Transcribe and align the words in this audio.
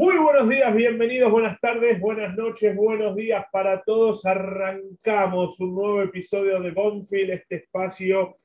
Muy 0.00 0.16
buenos 0.16 0.48
días, 0.48 0.74
bienvenidos, 0.74 1.30
buenas 1.30 1.60
tardes, 1.60 2.00
buenas 2.00 2.34
noches, 2.34 2.74
buenos 2.74 3.14
días 3.14 3.44
para 3.52 3.82
todos. 3.82 4.24
Arrancamos 4.24 5.60
un 5.60 5.74
nuevo 5.74 6.00
episodio 6.00 6.58
de 6.58 6.70
Bonfield, 6.70 7.32
este 7.32 7.56
espacio 7.56 8.38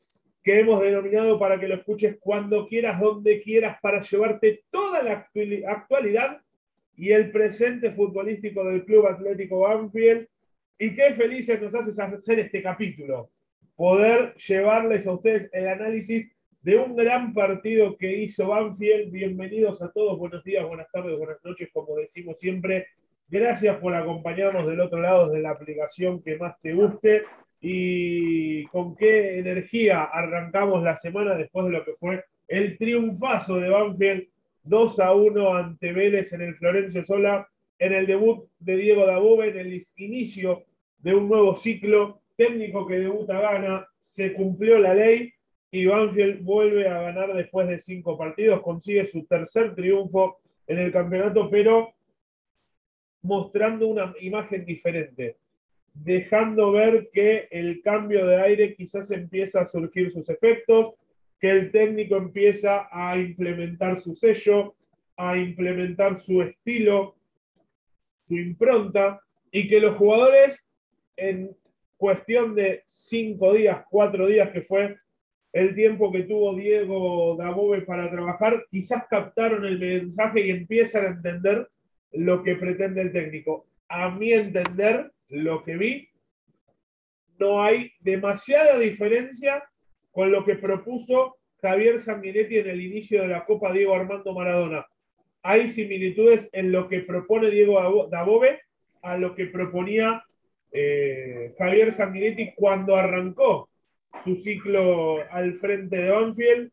que 0.43 0.59
hemos 0.59 0.81
denominado 0.81 1.39
para 1.39 1.57
que 1.57 1.69
lo 1.69 1.75
escuches 1.75 2.17
cuando 2.19 2.67
quieras, 2.67 2.99
donde 2.99 3.41
quieras, 3.41 3.77
para 3.81 4.01
llevarte 4.01 4.65
toda 4.69 5.01
la 5.01 5.25
actualidad 5.69 6.41
y 6.97 7.11
el 7.11 7.31
presente 7.31 7.89
futbolístico 7.89 8.65
del 8.65 8.83
Club 8.83 9.07
Atlético 9.07 9.59
Banfield. 9.59 10.27
Y 10.77 10.93
qué 10.93 11.13
felices 11.13 11.61
nos 11.61 11.73
hace 11.73 12.01
hacer 12.01 12.39
este 12.39 12.61
capítulo, 12.61 13.31
poder 13.77 14.35
llevarles 14.35 15.07
a 15.07 15.13
ustedes 15.13 15.49
el 15.53 15.69
análisis 15.69 16.34
de 16.65 16.77
un 16.77 16.95
gran 16.95 17.31
partido 17.31 17.95
que 17.95 18.11
hizo 18.23 18.47
Banfield. 18.47 19.11
Bienvenidos 19.11 19.83
a 19.83 19.91
todos, 19.91 20.17
buenos 20.17 20.43
días, 20.43 20.65
buenas 20.65 20.91
tardes, 20.91 21.19
buenas 21.19 21.37
noches, 21.43 21.69
como 21.71 21.95
decimos 21.95 22.39
siempre. 22.39 22.87
Gracias 23.27 23.77
por 23.77 23.93
acompañarnos 23.93 24.67
del 24.67 24.79
otro 24.79 24.99
lado 24.99 25.29
de 25.29 25.43
la 25.43 25.51
aplicación 25.51 26.23
que 26.23 26.39
más 26.39 26.59
te 26.59 26.73
guste 26.73 27.25
y 27.61 28.65
con 28.65 28.95
qué 28.95 29.37
energía 29.37 30.05
arrancamos 30.05 30.81
la 30.81 30.95
semana 30.95 31.35
después 31.35 31.67
de 31.67 31.71
lo 31.71 31.85
que 31.85 31.93
fue 31.93 32.23
el 32.47 32.75
triunfazo 32.79 33.57
de 33.57 33.69
Banfield 33.69 34.27
2 34.63 34.99
a 35.01 35.13
1 35.13 35.55
ante 35.55 35.93
Vélez 35.93 36.33
en 36.33 36.41
el 36.41 36.55
Florencio 36.55 37.05
Sola, 37.05 37.47
en 37.77 37.93
el 37.93 38.07
debut 38.07 38.49
de 38.57 38.75
Diego 38.75 39.05
Dabove, 39.05 39.49
en 39.49 39.59
el 39.59 39.83
inicio 39.97 40.63
de 40.97 41.13
un 41.13 41.29
nuevo 41.29 41.55
ciclo 41.55 42.23
técnico 42.35 42.87
que 42.87 43.01
debuta 43.01 43.39
gana, 43.39 43.87
se 43.99 44.33
cumplió 44.33 44.79
la 44.79 44.95
ley 44.95 45.31
y 45.75 45.85
Banfield 45.87 46.41
vuelve 46.41 46.87
a 46.87 47.01
ganar 47.01 47.33
después 47.33 47.67
de 47.67 47.81
cinco 47.81 48.17
partidos, 48.17 48.61
consigue 48.61 49.05
su 49.05 49.25
tercer 49.25 49.75
triunfo 49.75 50.39
en 50.67 50.79
el 50.79 50.89
campeonato, 50.89 51.49
pero 51.49 51.93
mostrando 53.21 53.85
una 53.85 54.13
imagen 54.21 54.63
diferente, 54.63 55.35
dejando 55.93 56.71
ver 56.71 57.09
que 57.11 57.49
el 57.51 57.81
cambio 57.81 58.25
de 58.25 58.41
aire 58.41 58.73
quizás 58.73 59.11
empieza 59.11 59.59
a 59.59 59.65
surgir 59.65 60.13
sus 60.13 60.29
efectos, 60.29 61.05
que 61.41 61.49
el 61.49 61.71
técnico 61.73 62.15
empieza 62.15 62.87
a 62.89 63.17
implementar 63.17 63.99
su 63.99 64.15
sello, 64.15 64.75
a 65.17 65.37
implementar 65.37 66.21
su 66.21 66.41
estilo, 66.41 67.17
su 68.23 68.37
impronta, 68.37 69.19
y 69.51 69.67
que 69.67 69.81
los 69.81 69.97
jugadores 69.97 70.69
en 71.17 71.53
cuestión 71.97 72.55
de 72.55 72.83
cinco 72.85 73.53
días, 73.53 73.83
cuatro 73.89 74.25
días 74.27 74.51
que 74.51 74.61
fue 74.61 74.95
el 75.55 75.73
tiempo 75.73 76.11
que 76.11 76.23
tuvo 76.23 76.53
Diego 76.53 77.37
Dabove 77.37 77.83
para 77.83 78.11
trabajar, 78.11 78.65
quizás 78.69 79.05
captaron 79.09 79.63
el 79.63 79.79
mensaje 79.79 80.45
y 80.45 80.49
empiezan 80.49 81.05
a 81.05 81.09
entender 81.11 81.69
lo 82.11 82.43
que 82.43 82.55
pretende 82.55 83.01
el 83.01 83.13
técnico. 83.13 83.65
A 83.87 84.09
mi 84.09 84.33
entender, 84.33 85.13
lo 85.29 85.63
que 85.63 85.77
vi, 85.77 86.09
no 87.39 87.63
hay 87.63 87.89
demasiada 88.01 88.77
diferencia 88.77 89.63
con 90.11 90.29
lo 90.29 90.43
que 90.43 90.55
propuso 90.55 91.37
Javier 91.61 92.01
Sanguinetti 92.01 92.57
en 92.57 92.71
el 92.71 92.81
inicio 92.81 93.21
de 93.21 93.29
la 93.29 93.45
Copa 93.45 93.71
Diego 93.71 93.95
Armando 93.95 94.33
Maradona. 94.33 94.85
Hay 95.41 95.69
similitudes 95.69 96.49
en 96.51 96.73
lo 96.73 96.89
que 96.89 96.99
propone 96.99 97.49
Diego 97.49 98.09
Dabove 98.11 98.59
a 99.03 99.17
lo 99.17 99.33
que 99.33 99.45
proponía 99.45 100.21
eh, 100.73 101.53
Javier 101.57 101.93
Sanguinetti 101.93 102.51
cuando 102.55 102.97
arrancó 102.97 103.69
su 104.23 104.35
ciclo 104.35 105.17
al 105.31 105.53
frente 105.55 105.97
de 105.97 106.11
Banfield. 106.11 106.71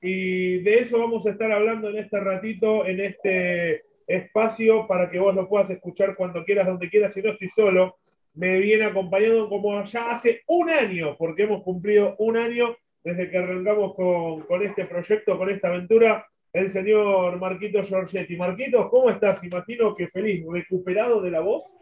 Y 0.00 0.58
de 0.58 0.80
eso 0.80 0.98
vamos 0.98 1.26
a 1.26 1.30
estar 1.30 1.50
hablando 1.50 1.88
en 1.88 1.98
este 1.98 2.20
ratito, 2.20 2.86
en 2.86 3.00
este 3.00 3.84
espacio, 4.06 4.86
para 4.86 5.10
que 5.10 5.18
vos 5.18 5.34
lo 5.34 5.48
puedas 5.48 5.70
escuchar 5.70 6.14
cuando 6.16 6.44
quieras, 6.44 6.66
donde 6.66 6.88
quieras. 6.88 7.12
Si 7.12 7.22
no 7.22 7.30
estoy 7.30 7.48
solo, 7.48 7.96
me 8.34 8.58
viene 8.58 8.84
acompañando 8.84 9.48
como 9.48 9.82
ya 9.84 10.10
hace 10.10 10.42
un 10.46 10.70
año, 10.70 11.16
porque 11.18 11.44
hemos 11.44 11.62
cumplido 11.62 12.14
un 12.18 12.36
año 12.36 12.76
desde 13.02 13.30
que 13.30 13.38
arrancamos 13.38 13.94
con, 13.94 14.42
con 14.42 14.62
este 14.62 14.84
proyecto, 14.84 15.38
con 15.38 15.48
esta 15.50 15.68
aventura, 15.68 16.26
el 16.52 16.70
señor 16.70 17.38
Marquitos 17.38 17.88
Giorgetti. 17.88 18.36
Marquitos, 18.36 18.88
¿cómo 18.90 19.10
estás? 19.10 19.42
Imagino 19.44 19.94
que 19.94 20.08
feliz, 20.08 20.44
recuperado 20.50 21.20
de 21.20 21.30
la 21.30 21.40
voz. 21.40 21.78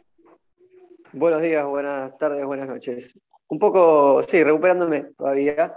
Buenos 1.13 1.43
días, 1.43 1.65
buenas 1.67 2.17
tardes, 2.19 2.45
buenas 2.45 2.69
noches 2.69 3.19
un 3.49 3.59
poco, 3.59 4.23
sí, 4.23 4.43
recuperándome 4.43 5.07
todavía. 5.17 5.75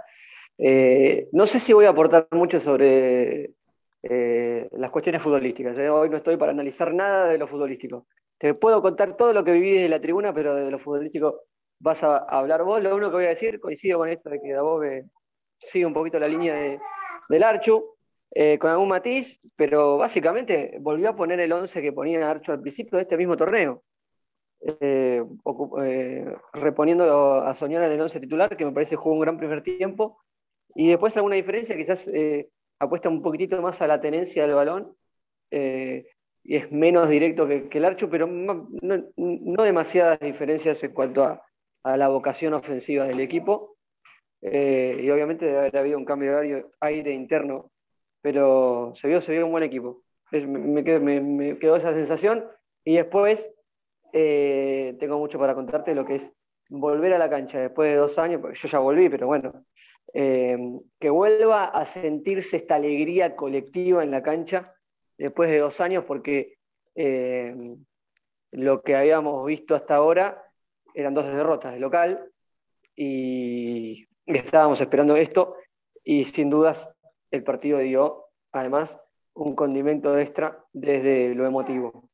Eh, 0.58 1.28
no 1.32 1.46
sé 1.46 1.60
si 1.60 1.72
voy 1.72 1.84
a 1.84 1.90
aportar 1.90 2.26
mucho 2.32 2.60
sobre 2.60 3.52
eh, 4.02 4.68
las 4.72 4.90
cuestiones 4.90 5.22
futbolísticas. 5.22 5.78
¿eh? 5.78 5.88
Hoy 5.88 6.10
no 6.10 6.16
estoy 6.16 6.36
para 6.36 6.52
analizar 6.52 6.92
nada 6.92 7.28
de 7.28 7.38
lo 7.38 7.46
futbolístico. 7.46 8.06
Te 8.38 8.54
puedo 8.54 8.82
contar 8.82 9.16
todo 9.16 9.32
lo 9.32 9.44
que 9.44 9.52
viví 9.52 9.76
de 9.78 9.88
la 9.88 10.00
tribuna, 10.00 10.32
pero 10.32 10.54
de 10.54 10.70
lo 10.70 10.78
futbolístico 10.78 11.42
vas 11.80 12.02
a 12.02 12.18
hablar 12.18 12.64
vos. 12.64 12.82
Lo 12.82 12.94
único 12.94 13.10
que 13.10 13.16
voy 13.16 13.26
a 13.26 13.30
decir, 13.30 13.60
coincido 13.60 13.98
con 13.98 14.08
esto 14.08 14.30
de 14.30 14.40
que 14.40 14.52
Dabove 14.52 15.06
sigue 15.58 15.86
un 15.86 15.94
poquito 15.94 16.18
la 16.18 16.28
línea 16.28 16.54
de, 16.54 16.80
del 17.28 17.42
Archu, 17.42 17.96
con 18.60 18.70
algún 18.70 18.88
matiz, 18.88 19.40
pero 19.56 19.96
básicamente 19.96 20.76
volvió 20.80 21.08
a 21.08 21.16
poner 21.16 21.40
el 21.40 21.50
11 21.50 21.82
que 21.82 21.92
ponía 21.92 22.30
Archu 22.30 22.52
al 22.52 22.60
principio 22.60 22.96
de 22.96 23.02
este 23.02 23.16
mismo 23.16 23.36
torneo. 23.36 23.82
Eh, 24.60 25.22
eh, 25.84 26.36
reponiendo 26.52 27.34
a 27.34 27.54
Soñar 27.54 27.84
en 27.84 27.92
el 27.92 28.00
11 28.00 28.20
titular, 28.20 28.56
que 28.56 28.64
me 28.64 28.72
parece 28.72 28.96
jugó 28.96 29.14
un 29.14 29.20
gran 29.20 29.38
primer 29.38 29.62
tiempo. 29.62 30.18
Y 30.74 30.88
después 30.88 31.16
alguna 31.16 31.36
diferencia, 31.36 31.76
quizás 31.76 32.08
eh, 32.08 32.48
apuesta 32.78 33.08
un 33.08 33.22
poquitito 33.22 33.60
más 33.62 33.80
a 33.80 33.86
la 33.86 34.00
tenencia 34.00 34.42
del 34.42 34.54
balón. 34.54 34.94
y 35.50 36.56
es 36.56 36.70
menos 36.72 37.08
directo 37.08 37.46
que, 37.46 37.68
el 37.70 37.84
Archo, 37.84 38.08
pero 38.10 38.26
no, 38.26 39.62
demasiadas 39.62 40.18
diferencias 40.20 40.82
en 40.82 40.92
cuanto 40.92 41.24
a, 41.24 41.42
la 41.96 42.08
vocación 42.08 42.54
ofensiva 42.54 43.04
del 43.06 43.20
equipo. 43.20 43.76
y 44.42 45.10
obviamente 45.10 45.46
debe 45.46 45.58
haber 45.58 45.76
habido 45.78 45.98
un 45.98 46.04
cambio 46.04 46.38
de 46.38 46.66
aire, 46.80 47.12
interno, 47.12 47.70
pero 48.20 48.92
se 48.94 49.08
vio, 49.08 49.20
se 49.20 49.32
vio 49.32 49.46
un 49.46 49.52
buen 49.52 49.64
equipo. 49.64 50.02
me, 50.32 50.84
quedó, 51.58 51.76
esa 51.76 51.94
sensación. 51.94 52.44
Y 52.84 52.96
después 52.96 53.50
eh, 54.12 54.96
tengo 54.98 55.18
mucho 55.18 55.38
para 55.38 55.54
contarte 55.54 55.94
lo 55.94 56.04
que 56.04 56.16
es 56.16 56.32
volver 56.70 57.14
a 57.14 57.18
la 57.18 57.30
cancha 57.30 57.60
después 57.60 57.90
de 57.90 57.96
dos 57.96 58.18
años, 58.18 58.40
porque 58.40 58.58
yo 58.58 58.68
ya 58.68 58.78
volví, 58.78 59.08
pero 59.08 59.26
bueno, 59.26 59.52
eh, 60.14 60.58
que 60.98 61.10
vuelva 61.10 61.66
a 61.66 61.84
sentirse 61.84 62.56
esta 62.56 62.76
alegría 62.76 63.36
colectiva 63.36 64.02
en 64.02 64.10
la 64.10 64.22
cancha 64.22 64.74
después 65.16 65.50
de 65.50 65.58
dos 65.58 65.80
años, 65.80 66.04
porque 66.04 66.58
eh, 66.94 67.54
lo 68.50 68.82
que 68.82 68.96
habíamos 68.96 69.46
visto 69.46 69.74
hasta 69.74 69.96
ahora 69.96 70.42
eran 70.94 71.14
dos 71.14 71.26
derrotas 71.26 71.72
de 71.74 71.80
local 71.80 72.30
y 72.96 74.08
estábamos 74.26 74.80
esperando 74.80 75.16
esto 75.16 75.56
y 76.02 76.24
sin 76.24 76.50
dudas 76.50 76.90
el 77.30 77.44
partido 77.44 77.78
dio 77.78 78.26
además 78.52 78.98
un 79.34 79.54
condimento 79.54 80.18
extra 80.18 80.64
desde 80.72 81.34
lo 81.34 81.46
emotivo. 81.46 82.08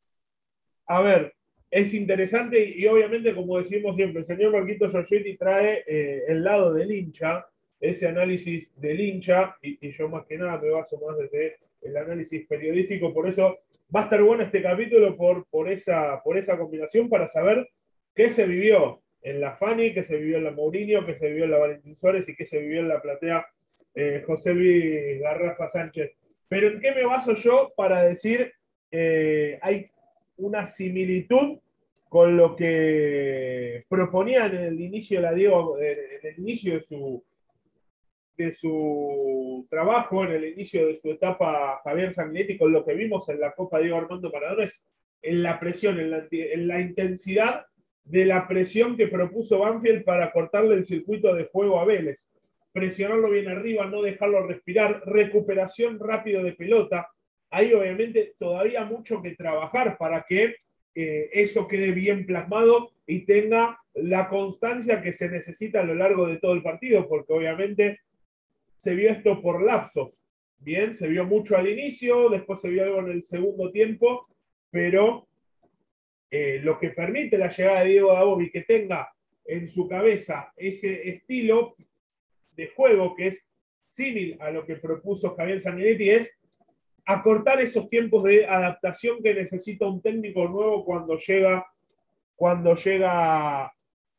A 0.87 1.01
ver, 1.01 1.35
es 1.75 1.93
interesante 1.93 2.65
y, 2.65 2.87
obviamente, 2.87 3.35
como 3.35 3.59
decimos 3.59 3.97
siempre, 3.97 4.21
el 4.21 4.25
señor 4.25 4.53
Marquito 4.53 4.89
Giorgetti 4.89 5.37
trae 5.37 5.83
eh, 5.89 6.23
el 6.29 6.45
lado 6.45 6.73
del 6.73 6.93
hincha, 6.93 7.45
ese 7.81 8.07
análisis 8.07 8.73
del 8.81 9.01
hincha, 9.01 9.57
y, 9.61 9.91
yo 9.91 10.09
más 10.09 10.25
que 10.25 10.39
nada 10.39 10.61
me 10.61 10.71
baso 10.71 11.01
más 11.05 11.19
desde 11.19 11.57
el 11.83 11.97
análisis 11.97 12.47
periodístico, 12.47 13.13
por 13.13 13.29
eso 13.29 13.59
va 13.93 14.03
a 14.03 14.05
estar 14.05 14.23
bueno 14.23 14.45
este 14.45 14.63
capítulo 14.63 15.17
por, 15.17 15.47
por, 15.47 15.69
esa, 15.69 16.23
por 16.23 16.39
esa 16.39 16.57
combinación 16.57 17.09
para 17.09 17.27
saber 17.27 17.69
qué 18.15 18.31
se 18.31 18.47
vivió 18.47 19.03
en 19.23 19.41
la 19.41 19.57
Fani, 19.57 19.93
qué 19.93 20.05
se 20.05 20.17
vivió 20.17 20.37
en 20.37 20.45
la 20.45 20.53
Mourinho, 20.53 21.05
qué 21.05 21.17
se 21.17 21.27
vivió 21.27 21.43
en 21.43 21.51
la 21.51 21.59
Valentín 21.59 21.97
Suárez 21.97 22.29
y 22.29 22.37
qué 22.37 22.47
se 22.47 22.61
vivió 22.61 22.83
en 22.83 22.89
la 22.89 23.03
platea 23.03 23.45
eh, 23.97 24.23
José 24.25 24.55
Luis 24.55 25.21
Garrafa 25.21 25.69
Sánchez. 25.69 26.13
Pero 26.47 26.69
¿en 26.69 26.81
qué 26.81 26.93
me 26.93 27.05
baso 27.05 27.35
yo 27.35 27.73
para 27.77 28.05
decir 28.05 28.53
eh, 28.93 29.59
hay 29.61 29.87
una 30.37 30.67
similitud 30.67 31.59
con 32.15 32.37
lo 32.37 32.55
que 32.55 33.87
proponían 33.89 34.55
en 34.55 34.63
el 34.67 34.81
inicio 34.81 35.21
de 35.21 35.23
la 35.23 35.33
en 35.33 36.21
el 36.23 36.39
inicio 36.39 36.75
de 36.75 36.83
su, 36.85 37.25
de 38.37 38.53
su 38.53 39.67
trabajo, 39.69 40.23
en 40.23 40.31
el 40.31 40.45
inicio 40.45 40.87
de 40.87 40.95
su 40.95 41.11
etapa 41.11 41.81
Javier 41.83 42.13
Sanguinetti, 42.13 42.57
con 42.57 42.71
lo 42.71 42.85
que 42.85 42.95
vimos 42.95 43.29
en 43.31 43.41
la 43.41 43.53
Copa 43.53 43.81
Diego 43.81 43.97
Armando 43.97 44.31
Maradona, 44.31 44.63
es 44.63 44.87
en 45.23 45.43
la 45.43 45.59
presión, 45.59 45.99
en 45.99 46.13
la, 46.13 46.29
en 46.31 46.69
la 46.69 46.81
intensidad 46.81 47.67
de 48.05 48.25
la 48.27 48.47
presión 48.47 48.97
que 48.97 49.09
propuso 49.09 49.59
Banfield 49.59 50.05
para 50.05 50.31
cortarle 50.31 50.77
el 50.77 50.85
circuito 50.85 51.35
de 51.35 51.47
fuego 51.47 51.81
a 51.81 51.85
Vélez. 51.85 52.29
Presionarlo 52.71 53.29
bien 53.29 53.49
arriba, 53.49 53.87
no 53.87 54.03
dejarlo 54.03 54.47
respirar, 54.47 55.03
recuperación 55.05 55.99
rápido 55.99 56.45
de 56.45 56.53
pelota. 56.53 57.09
Hay 57.51 57.73
obviamente 57.73 58.35
todavía 58.39 58.85
mucho 58.85 59.21
que 59.21 59.35
trabajar 59.35 59.99
para 59.99 60.23
que 60.23 60.55
eso 60.95 61.67
quede 61.67 61.91
bien 61.91 62.25
plasmado 62.25 62.93
y 63.07 63.27
tenga 63.27 63.81
la 63.95 64.29
constancia 64.29 65.03
que 65.03 65.13
se 65.13 65.29
necesita 65.29 65.81
a 65.81 65.85
lo 65.85 65.95
largo 65.95 66.29
de 66.29 66.39
todo 66.39 66.53
el 66.53 66.63
partido, 66.63 67.07
porque 67.09 67.33
obviamente 67.33 68.01
se 68.77 68.95
vio 68.95 69.11
esto 69.11 69.43
por 69.43 69.63
lapsos. 69.63 70.23
Bien, 70.59 70.95
se 70.95 71.09
vio 71.09 71.25
mucho 71.25 71.57
al 71.57 71.69
inicio, 71.69 72.29
después 72.31 72.61
se 72.61 72.71
vio 72.71 72.85
algo 72.85 73.01
en 73.01 73.11
el 73.11 73.23
segundo 73.23 73.71
tiempo 73.71 74.27
pero 74.75 75.29
eh, 76.33 76.59
lo 76.61 76.81
que 76.81 76.91
permite 76.91 77.39
la 77.39 77.49
llegada 77.49 77.85
de 77.85 77.91
Diego 77.91 78.13
Dabov 78.13 78.43
y 78.43 78.51
que 78.51 78.63
tenga 78.63 79.09
en 79.45 79.69
su 79.69 79.87
cabeza 79.87 80.53
ese 80.57 81.09
estilo 81.11 81.77
de 82.57 82.73
juego 82.75 83.15
que 83.15 83.29
es 83.29 83.47
similar 83.89 84.49
a 84.49 84.51
lo 84.51 84.67
que 84.67 84.75
propuso 84.75 85.37
Javier 85.37 85.61
Sanguinetti 85.61 86.11
es 86.11 86.37
acortar 87.07 87.61
esos 87.61 87.89
tiempos 87.89 88.25
de 88.25 88.47
adaptación 88.47 89.23
que 89.23 89.35
necesita 89.35 89.87
un 89.87 90.01
técnico 90.01 90.49
nuevo 90.49 90.85
cuando 90.85 91.19
llega, 91.19 91.67
cuando 92.35 92.75
llega 92.75 93.73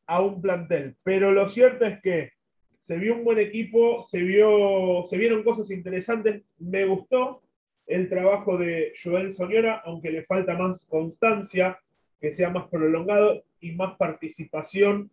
a 0.07 0.21
un 0.21 0.41
plantel. 0.41 0.95
Pero 1.03 1.31
lo 1.31 1.47
cierto 1.47 1.85
es 1.85 1.99
que 2.01 2.31
se 2.71 2.97
vio 2.97 3.15
un 3.15 3.23
buen 3.23 3.39
equipo, 3.39 4.03
se, 4.07 4.19
vio, 4.19 5.03
se 5.09 5.17
vieron 5.17 5.43
cosas 5.43 5.71
interesantes. 5.71 6.43
Me 6.59 6.85
gustó 6.85 7.41
el 7.87 8.09
trabajo 8.09 8.57
de 8.57 8.93
Joel 9.01 9.33
Soñora, 9.33 9.81
aunque 9.85 10.11
le 10.11 10.23
falta 10.23 10.55
más 10.55 10.85
constancia, 10.85 11.79
que 12.19 12.31
sea 12.31 12.49
más 12.49 12.67
prolongado 12.67 13.43
y 13.59 13.71
más 13.71 13.95
participación 13.97 15.09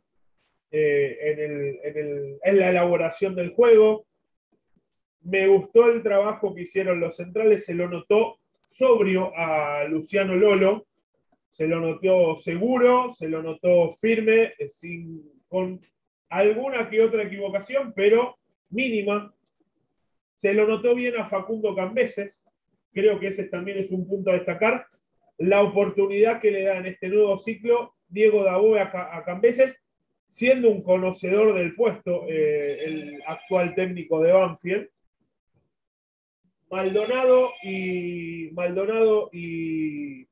eh, 0.70 1.80
en, 1.84 2.38
en 2.42 2.58
la 2.58 2.70
elaboración 2.70 3.34
del 3.34 3.54
juego. 3.54 4.06
Me 5.24 5.46
gustó 5.46 5.90
el 5.90 6.02
trabajo 6.02 6.54
que 6.54 6.62
hicieron 6.62 7.00
los 7.00 7.16
centrales, 7.16 7.64
se 7.64 7.74
lo 7.74 7.88
notó 7.88 8.38
sobrio 8.66 9.32
a 9.36 9.84
Luciano 9.84 10.34
Lolo, 10.34 10.86
se 11.50 11.66
lo 11.66 11.80
notó 11.80 12.34
seguro, 12.34 13.12
se 13.12 13.28
lo 13.28 13.42
notó 13.42 13.92
firme, 13.92 14.52
eh, 14.58 14.68
sin, 14.68 15.22
con 15.48 15.80
alguna 16.30 16.88
que 16.88 17.02
otra 17.02 17.24
equivocación, 17.24 17.92
pero 17.94 18.38
mínima. 18.70 19.34
Se 20.34 20.54
lo 20.54 20.66
notó 20.66 20.94
bien 20.94 21.16
a 21.18 21.26
Facundo 21.26 21.76
Cambeses, 21.76 22.44
creo 22.92 23.20
que 23.20 23.28
ese 23.28 23.44
también 23.44 23.78
es 23.78 23.90
un 23.90 24.08
punto 24.08 24.30
a 24.30 24.34
destacar. 24.34 24.86
La 25.38 25.62
oportunidad 25.62 26.40
que 26.40 26.50
le 26.50 26.64
da 26.64 26.78
en 26.78 26.86
este 26.86 27.08
nuevo 27.08 27.36
ciclo 27.36 27.94
Diego 28.08 28.44
Daboe 28.44 28.80
a, 28.80 29.22
Cambeses, 29.24 29.78
siendo 30.28 30.70
un 30.70 30.82
conocedor 30.82 31.54
del 31.54 31.74
puesto, 31.74 32.26
eh, 32.28 32.84
el 32.84 33.22
actual 33.26 33.74
técnico 33.74 34.22
de 34.22 34.32
Banfield. 34.32 34.88
Maldonado 36.72 37.50
y 37.62 38.48
Maldonado 38.54 39.28
y, 39.30 40.26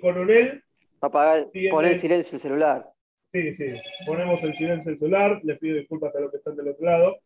Coronel. 0.00 0.64
Apagar, 1.00 1.46
poner 1.70 2.00
silencio 2.00 2.34
el 2.34 2.40
celular. 2.40 2.90
Sí, 3.32 3.54
sí. 3.54 3.66
Ponemos 4.04 4.42
el 4.42 4.56
silencio 4.56 4.90
el 4.90 4.98
celular. 4.98 5.40
Les 5.44 5.56
pido 5.60 5.76
disculpas 5.76 6.12
a 6.16 6.20
los 6.20 6.32
que 6.32 6.38
están 6.38 6.56
del 6.56 6.68
otro 6.68 6.84
lado. 6.84 7.16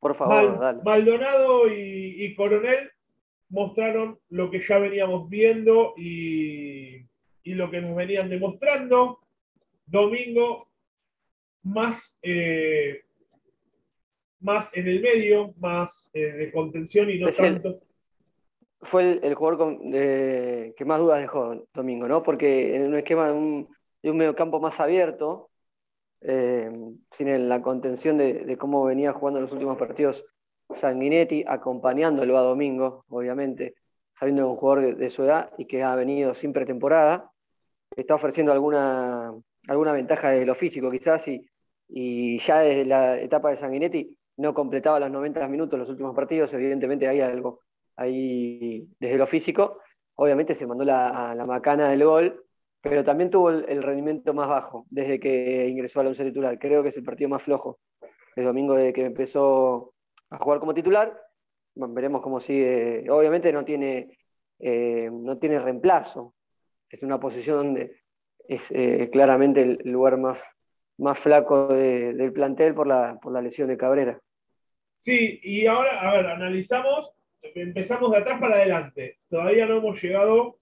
Por 0.00 0.14
favor, 0.14 0.82
Maldonado 0.84 1.68
y, 1.68 2.34
Coronel 2.34 2.92
mostraron 3.50 4.18
lo 4.30 4.50
que 4.50 4.62
ya 4.62 4.78
veníamos 4.78 5.28
viendo 5.28 5.92
y, 5.98 7.04
lo 7.44 7.70
que 7.70 7.82
nos 7.82 7.94
venían 7.94 8.30
demostrando. 8.30 9.20
Domingo, 9.84 10.66
más 11.62 12.18
eh, 12.22 13.02
más 14.40 14.76
en 14.76 14.88
el 14.88 15.00
medio, 15.00 15.54
más 15.58 16.10
eh, 16.14 16.32
de 16.32 16.52
contención 16.52 17.10
y 17.10 17.18
no 17.18 17.30
tanto. 17.30 17.80
fue 18.80 19.18
el, 19.22 19.34
jugador 19.34 19.78
que 19.80 20.84
más 20.84 21.00
dudas 21.00 21.20
dejó 21.20 21.66
Domingo, 21.72 22.06
¿no? 22.08 22.22
Porque 22.22 22.76
en 22.76 22.86
un 22.86 22.96
esquema 22.96 23.28
de 23.28 23.32
un, 23.32 23.68
de 24.02 24.10
un 24.10 24.16
mediocampo 24.16 24.60
más 24.60 24.78
abierto, 24.80 25.50
eh, 26.20 26.70
sin 27.10 27.48
la 27.48 27.62
contención 27.62 28.18
de, 28.18 28.56
cómo 28.58 28.84
venía 28.84 29.12
jugando 29.12 29.38
en 29.38 29.44
los 29.44 29.52
últimos 29.52 29.78
partidos 29.78 30.24
Sanguinetti, 30.70 31.44
acompañándolo 31.46 32.36
a 32.38 32.42
Domingo, 32.42 33.04
obviamente, 33.08 33.76
sabiendo 34.18 34.42
que 34.42 34.46
es 34.46 34.52
un 34.52 34.56
jugador 34.56 34.96
de, 34.96 35.08
su 35.08 35.24
edad 35.24 35.52
y 35.58 35.66
que 35.66 35.82
ha 35.82 35.94
venido 35.94 36.34
sin 36.34 36.52
pretemporada, 36.52 37.30
está 37.96 38.14
ofreciendo 38.14 38.52
alguna, 38.52 39.32
alguna 39.68 39.92
ventaja 39.92 40.30
de 40.30 40.44
lo 40.44 40.54
físico 40.54 40.90
quizás 40.90 41.28
y, 41.28 41.46
y 41.88 42.38
ya 42.40 42.60
desde 42.60 42.84
la 42.84 43.20
etapa 43.20 43.50
de 43.50 43.56
Sanguinetti 43.56 44.16
no 44.36 44.54
completaba 44.54 45.00
los 45.00 45.10
90 45.10 45.48
minutos 45.48 45.78
los 45.78 45.88
últimos 45.88 46.14
partidos, 46.14 46.52
evidentemente 46.52 47.08
hay 47.08 47.20
algo 47.20 47.60
ahí 47.96 48.88
desde 49.00 49.16
lo 49.18 49.26
físico. 49.26 49.80
Obviamente 50.16 50.54
se 50.54 50.66
mandó 50.66 50.84
la, 50.84 51.34
la 51.34 51.46
macana 51.46 51.88
del 51.88 52.04
gol, 52.04 52.44
pero 52.80 53.04
también 53.04 53.30
tuvo 53.30 53.50
el, 53.50 53.82
rendimiento 53.82 54.32
más 54.32 54.48
bajo 54.48 54.86
desde 54.90 55.18
que 55.18 55.68
ingresó 55.68 56.00
a 56.00 56.04
la 56.04 56.10
once 56.10 56.24
titular. 56.24 56.58
Creo 56.58 56.82
que 56.82 56.90
es 56.90 56.96
el 56.96 57.04
partido 57.04 57.28
más 57.28 57.42
flojo 57.42 57.78
el 58.36 58.44
domingo 58.44 58.74
de 58.74 58.92
que 58.92 59.04
empezó 59.04 59.94
a 60.30 60.38
jugar 60.38 60.60
como 60.60 60.74
titular. 60.74 61.18
veremos 61.74 62.22
cómo 62.22 62.38
sigue. 62.38 63.06
Obviamente 63.10 63.52
no 63.52 63.64
tiene, 63.64 64.18
eh, 64.58 65.10
no 65.10 65.38
tiene 65.38 65.58
reemplazo. 65.58 66.34
Es 66.88 67.02
una 67.02 67.18
posición 67.18 67.56
donde 67.56 68.02
es 68.46 68.70
eh, 68.70 69.08
claramente 69.10 69.62
el 69.62 69.90
lugar 69.90 70.18
más, 70.18 70.44
más 70.98 71.18
flaco 71.18 71.68
del 71.68 72.32
plantel 72.32 72.74
por 72.74 72.86
la, 72.86 73.18
por 73.20 73.32
la 73.32 73.42
lesión 73.42 73.68
de 73.68 73.76
Cabrera. 73.76 74.20
Sí, 74.98 75.40
y 75.42 75.66
ahora, 75.66 76.00
a 76.00 76.16
ver, 76.16 76.26
analizamos, 76.26 77.12
empezamos 77.54 78.10
de 78.10 78.18
atrás 78.18 78.40
para 78.40 78.56
adelante. 78.56 79.18
Todavía 79.28 79.66
no 79.66 79.76
hemos 79.76 80.02
llegado 80.02 80.58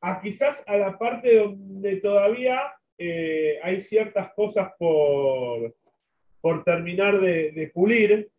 a 0.00 0.20
quizás 0.20 0.62
a 0.66 0.76
la 0.76 0.98
parte 0.98 1.36
donde 1.36 1.96
todavía 1.96 2.60
eh, 2.98 3.58
hay 3.62 3.80
ciertas 3.80 4.32
cosas 4.34 4.72
por, 4.78 5.74
por 6.40 6.64
terminar 6.64 7.20
de, 7.20 7.70
pulir, 7.74 8.30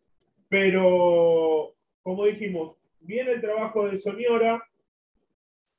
pero 0.48 1.74
como 2.02 2.24
dijimos, 2.24 2.76
viene 3.00 3.32
el 3.32 3.40
trabajo 3.40 3.88
de 3.88 3.98
Soñora, 3.98 4.62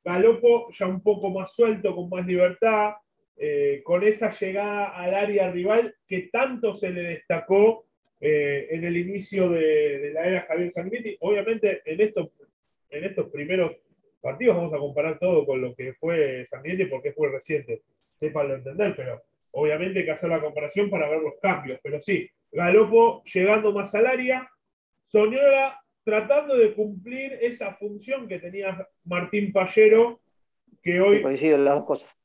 Galopo 0.03 0.69
ya 0.71 0.87
un 0.87 1.01
poco 1.01 1.29
más 1.29 1.53
suelto, 1.53 1.95
con 1.95 2.09
más 2.09 2.25
libertad, 2.25 2.93
eh, 3.35 3.81
con 3.83 4.03
esa 4.03 4.31
llegada 4.31 4.89
al 4.89 5.13
área 5.13 5.51
rival 5.51 5.95
que 6.07 6.29
tanto 6.31 6.73
se 6.73 6.91
le 6.91 7.03
destacó 7.03 7.85
eh, 8.19 8.67
en 8.71 8.83
el 8.83 8.97
inicio 8.97 9.49
de, 9.49 10.11
la 10.13 10.25
era 10.25 10.41
Javier 10.41 10.71
Sanguinetti. 10.71 11.17
Obviamente, 11.21 11.81
en 11.85 12.01
estos, 12.01 12.29
en 12.89 13.03
estos 13.03 13.29
primeros 13.29 13.77
partidos 14.21 14.57
vamos 14.57 14.73
a 14.73 14.77
comparar 14.77 15.17
todo 15.17 15.45
con 15.45 15.61
lo 15.61 15.73
que 15.73 15.93
fue 15.93 16.45
Sanguinetti 16.45 16.85
porque 16.85 17.13
fue 17.13 17.29
reciente, 17.29 17.81
lo 18.21 18.55
entender, 18.55 18.93
pero 18.95 19.23
obviamente 19.51 19.99
hay 19.99 20.05
que 20.05 20.11
hacer 20.11 20.29
la 20.29 20.41
comparación 20.41 20.89
para 20.89 21.09
ver 21.09 21.21
los 21.21 21.35
cambios. 21.41 21.79
Pero 21.81 22.01
sí, 22.01 22.29
Galopo 22.51 23.23
llegando 23.23 23.71
más 23.71 23.95
al 23.95 24.07
área, 24.07 24.49
Soñora 25.03 25.79
tratando 26.03 26.57
de 26.57 26.73
cumplir 26.73 27.37
esa 27.41 27.75
función 27.75 28.27
que 28.27 28.39
tenía 28.39 28.87
Martín 29.03 29.51
Pallero, 29.53 30.19
que 30.81 30.99
hoy. 30.99 31.21
Coinciden 31.21 31.65
las 31.65 31.75
dos 31.75 31.85
cosas. 31.85 32.17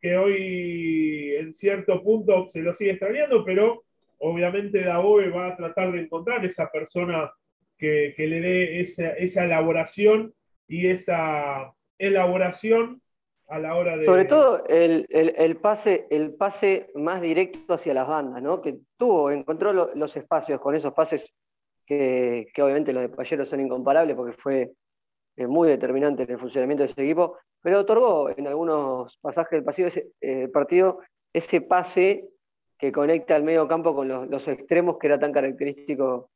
Que 0.00 0.16
hoy 0.16 1.34
en 1.36 1.52
cierto 1.52 2.02
punto 2.02 2.46
se 2.46 2.60
lo 2.60 2.72
sigue 2.72 2.92
extrañando, 2.92 3.44
pero 3.44 3.84
obviamente 4.22 4.82
Daboe 4.82 5.30
va 5.30 5.48
a 5.48 5.56
tratar 5.56 5.92
de 5.92 6.02
encontrar 6.02 6.44
esa 6.44 6.70
persona 6.70 7.30
que, 7.76 8.14
le 8.16 8.40
dé 8.40 8.80
esa, 8.80 9.44
elaboración 9.44 10.32
y 10.68 10.86
esa 10.86 11.74
elaboración 11.98 13.02
a 13.48 13.58
la 13.58 13.74
hora 13.74 13.96
de... 13.96 14.04
Sobre 14.04 14.24
todo 14.24 14.64
el, 14.68 15.56
pase, 15.60 16.06
el 16.10 16.36
pase 16.36 16.90
más 16.94 17.20
directo 17.20 17.74
hacia 17.74 17.94
las 17.94 18.06
bandas, 18.06 18.40
¿no? 18.40 18.62
Que 18.62 18.78
tuvo, 18.96 19.32
encontró 19.32 19.72
los 19.72 20.16
espacios 20.16 20.60
con 20.60 20.76
esos 20.76 20.92
pases 20.94 21.34
que, 21.84 22.46
obviamente 22.58 22.92
los 22.92 23.02
de 23.02 23.08
Pallero 23.08 23.44
son 23.44 23.60
incomparables 23.60 24.14
porque 24.16 24.36
fue 24.38 24.72
eh, 25.36 25.46
muy 25.48 25.68
determinante 25.68 26.22
en 26.22 26.30
el 26.30 26.38
funcionamiento 26.38 26.84
de 26.84 26.86
ese 26.86 27.02
equipo, 27.02 27.38
pero 27.60 27.80
otorgó 27.80 28.30
en 28.30 28.46
algunos 28.46 29.18
pasajes 29.18 29.64
del 29.64 29.86
ese, 29.86 30.12
eh, 30.20 30.48
partido 30.48 31.00
ese 31.32 31.60
pase 31.60 32.28
que 32.82 32.90
conecta 32.90 33.36
al 33.36 33.44
medio 33.44 33.68
campo 33.68 33.94
con 33.94 34.08
los, 34.08 34.48
extremos 34.48 34.98
que 34.98 35.06
era 35.06 35.16
tan 35.16 35.30
característico 35.30 36.32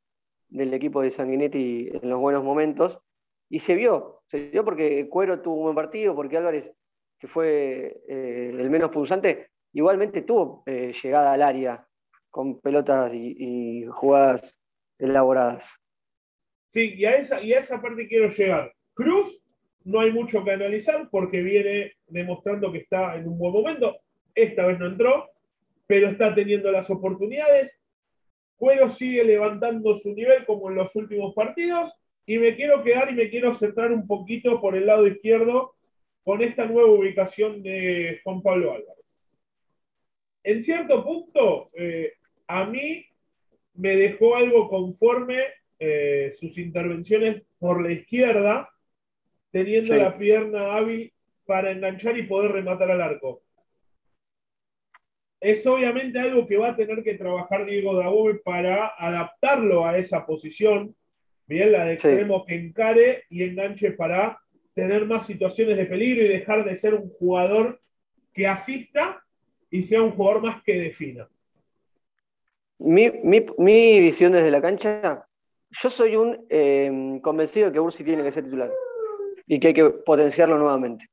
del 0.47 0.73
equipo 0.73 1.01
de 1.01 1.11
Sanguinetti 1.11 1.89
en 1.91 2.09
los 2.09 2.21
buenos 2.21 2.41
momentos. 2.41 2.99
Y 3.49 3.59
se 3.59 3.75
vio, 3.75 4.21
se 4.29 4.47
vio 4.47 4.63
porque 4.63 5.09
Cuero 5.09 5.41
tuvo 5.41 5.57
un 5.57 5.63
buen 5.63 5.75
partido, 5.75 6.15
porque 6.15 6.37
Álvarez, 6.37 6.71
que 7.19 7.27
fue 7.27 8.01
eh, 8.07 8.53
el 8.57 8.69
menos 8.69 8.91
pulsante, 8.91 9.49
igualmente 9.73 10.21
tuvo 10.21 10.63
eh, 10.65 10.93
llegada 11.03 11.33
al 11.33 11.41
área 11.41 11.85
con 12.29 12.61
pelotas 12.61 13.13
y, 13.13 13.85
jugadas 13.87 14.57
elaboradas. 14.97 15.69
Sí, 16.69 16.93
y 16.95 17.03
a, 17.03 17.17
esa, 17.17 17.41
y 17.41 17.51
a 17.51 17.59
esa 17.59 17.81
parte 17.81 18.07
quiero 18.07 18.29
llegar. 18.29 18.71
Cruz, 18.93 19.43
no 19.83 19.99
hay 19.99 20.13
mucho 20.13 20.45
que 20.45 20.51
analizar 20.51 21.09
porque 21.11 21.41
viene 21.41 21.91
demostrando 22.05 22.71
que 22.71 22.77
está 22.77 23.17
en 23.17 23.27
un 23.27 23.37
buen 23.37 23.51
momento. 23.51 23.97
Esta 24.33 24.65
vez 24.65 24.79
no 24.79 24.85
entró, 24.85 25.27
pero 25.87 26.09
está 26.09 26.35
teniendo 26.35 26.71
las 26.71 26.89
oportunidades. 26.89 27.79
Cuero 28.57 28.89
sigue 28.89 29.23
levantando 29.23 29.95
su 29.95 30.13
nivel 30.13 30.45
como 30.45 30.69
en 30.69 30.75
los 30.75 30.95
últimos 30.95 31.33
partidos 31.33 31.93
y 32.25 32.37
me 32.37 32.55
quiero 32.55 32.83
quedar 32.83 33.09
y 33.11 33.15
me 33.15 33.29
quiero 33.29 33.55
centrar 33.55 33.91
un 33.91 34.05
poquito 34.05 34.59
por 34.59 34.75
el 34.75 34.85
lado 34.85 35.07
izquierdo 35.07 35.75
con 36.23 36.41
esta 36.41 36.65
nueva 36.65 36.89
ubicación 36.89 37.63
de 37.63 38.19
Juan 38.23 38.41
Pablo 38.41 38.73
Álvarez. 38.73 38.97
En 40.43 40.61
cierto 40.61 41.03
punto, 41.03 41.69
eh, 41.73 42.13
a 42.47 42.65
mí 42.65 43.05
me 43.75 43.95
dejó 43.95 44.35
algo 44.35 44.67
conforme 44.69 45.43
eh, 45.79 46.33
sus 46.37 46.57
intervenciones 46.57 47.43
por 47.59 47.81
la 47.81 47.91
izquierda, 47.91 48.69
teniendo 49.51 49.95
la 49.95 50.17
pierna 50.17 50.75
hábil 50.75 51.13
para 51.45 51.71
enganchar 51.71 52.17
y 52.17 52.23
poder 52.23 52.51
rematar 52.51 52.91
al 52.91 53.01
arco. 53.01 53.43
Es 55.39 55.65
obviamente 55.67 56.19
algo 56.19 56.47
que 56.47 56.57
va 56.57 56.69
a 56.69 56.75
tener 56.75 57.03
que 57.03 57.13
trabajar 57.13 57.65
Diego 57.65 57.95
Dabove 57.95 58.39
para 58.43 58.93
adaptarlo 58.97 59.85
a 59.85 59.97
esa 59.97 60.25
posición, 60.25 60.95
bien, 61.45 61.71
la 61.71 61.85
de 61.85 61.93
extremo 61.93 62.45
que 62.45 62.55
encare 62.55 63.23
y 63.29 63.43
enganche 63.43 63.91
para 63.91 64.39
tener 64.73 65.05
más 65.05 65.25
situaciones 65.25 65.77
de 65.77 65.85
peligro 65.85 66.23
y 66.23 66.27
dejar 66.27 66.65
de 66.65 66.75
ser 66.75 66.95
un 66.95 67.09
jugador 67.09 67.81
que 68.33 68.47
asista 68.47 69.23
y 69.69 69.83
sea 69.83 70.01
un 70.01 70.11
jugador 70.11 70.43
más 70.43 70.63
que 70.63 70.79
defina. 70.79 71.27
Mi, 72.79 73.11
mi, 73.57 73.99
visión 73.99 74.33
desde 74.33 74.51
la 74.51 74.61
cancha, 74.61 75.27
yo 75.71 75.89
soy 75.89 76.15
un 76.15 76.45
eh, 76.49 77.19
convencido 77.23 77.67
de 77.67 77.73
que 77.73 77.79
Ursi 77.79 78.03
tiene 78.03 78.23
que 78.23 78.31
ser 78.31 78.43
titular 78.43 78.69
y 79.47 79.59
que 79.59 79.69
hay 79.69 79.73
que 79.73 79.89
potenciarlo 79.89 80.57
nuevamente. 80.59 81.09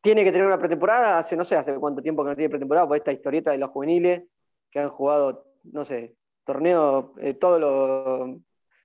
Tiene 0.00 0.24
que 0.24 0.32
tener 0.32 0.46
una 0.46 0.58
pretemporada, 0.58 1.18
hace 1.18 1.36
no 1.36 1.44
sé 1.44 1.56
hace 1.56 1.74
cuánto 1.74 2.02
tiempo 2.02 2.22
que 2.22 2.30
no 2.30 2.36
tiene 2.36 2.50
pretemporada, 2.50 2.88
por 2.88 2.96
esta 2.96 3.12
historieta 3.12 3.50
de 3.50 3.58
los 3.58 3.70
juveniles 3.70 4.24
que 4.70 4.78
han 4.78 4.88
jugado, 4.88 5.44
no 5.64 5.84
sé, 5.84 6.14
torneos, 6.44 7.06
eh, 7.18 7.34
todos 7.34 7.60
los 7.60 8.40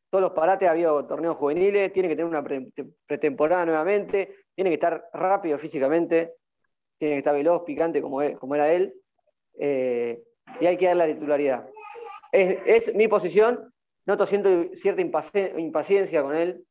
todos 0.09 0.21
los 0.21 0.33
parates 0.33 0.67
ha 0.67 0.71
habido 0.71 1.05
torneos 1.05 1.35
juveniles, 1.35 1.91
tiene 1.91 2.07
que 2.07 2.15
tener 2.15 2.29
una 2.29 2.41
pretemporada 3.05 3.65
nuevamente, 3.65 4.33
tiene 4.53 4.69
que 4.69 4.75
estar 4.75 5.09
rápido 5.11 5.57
físicamente, 5.57 6.35
tiene 6.97 7.15
que 7.15 7.19
estar 7.19 7.35
veloz, 7.35 7.63
picante 7.63 8.01
como, 8.01 8.21
como 8.39 8.55
era 8.55 8.71
él, 8.71 8.93
eh, 9.59 10.23
y 10.61 10.65
hay 10.65 10.77
que 10.77 10.85
dar 10.85 10.95
la 10.95 11.07
titularidad. 11.07 11.67
Es, 12.31 12.95
mi 12.95 13.09
posición, 13.09 13.73
noto 14.05 14.25
siento 14.25 14.73
cierta 14.75 15.01
impaciencia 15.01 16.21
con 16.21 16.35
él 16.35 16.63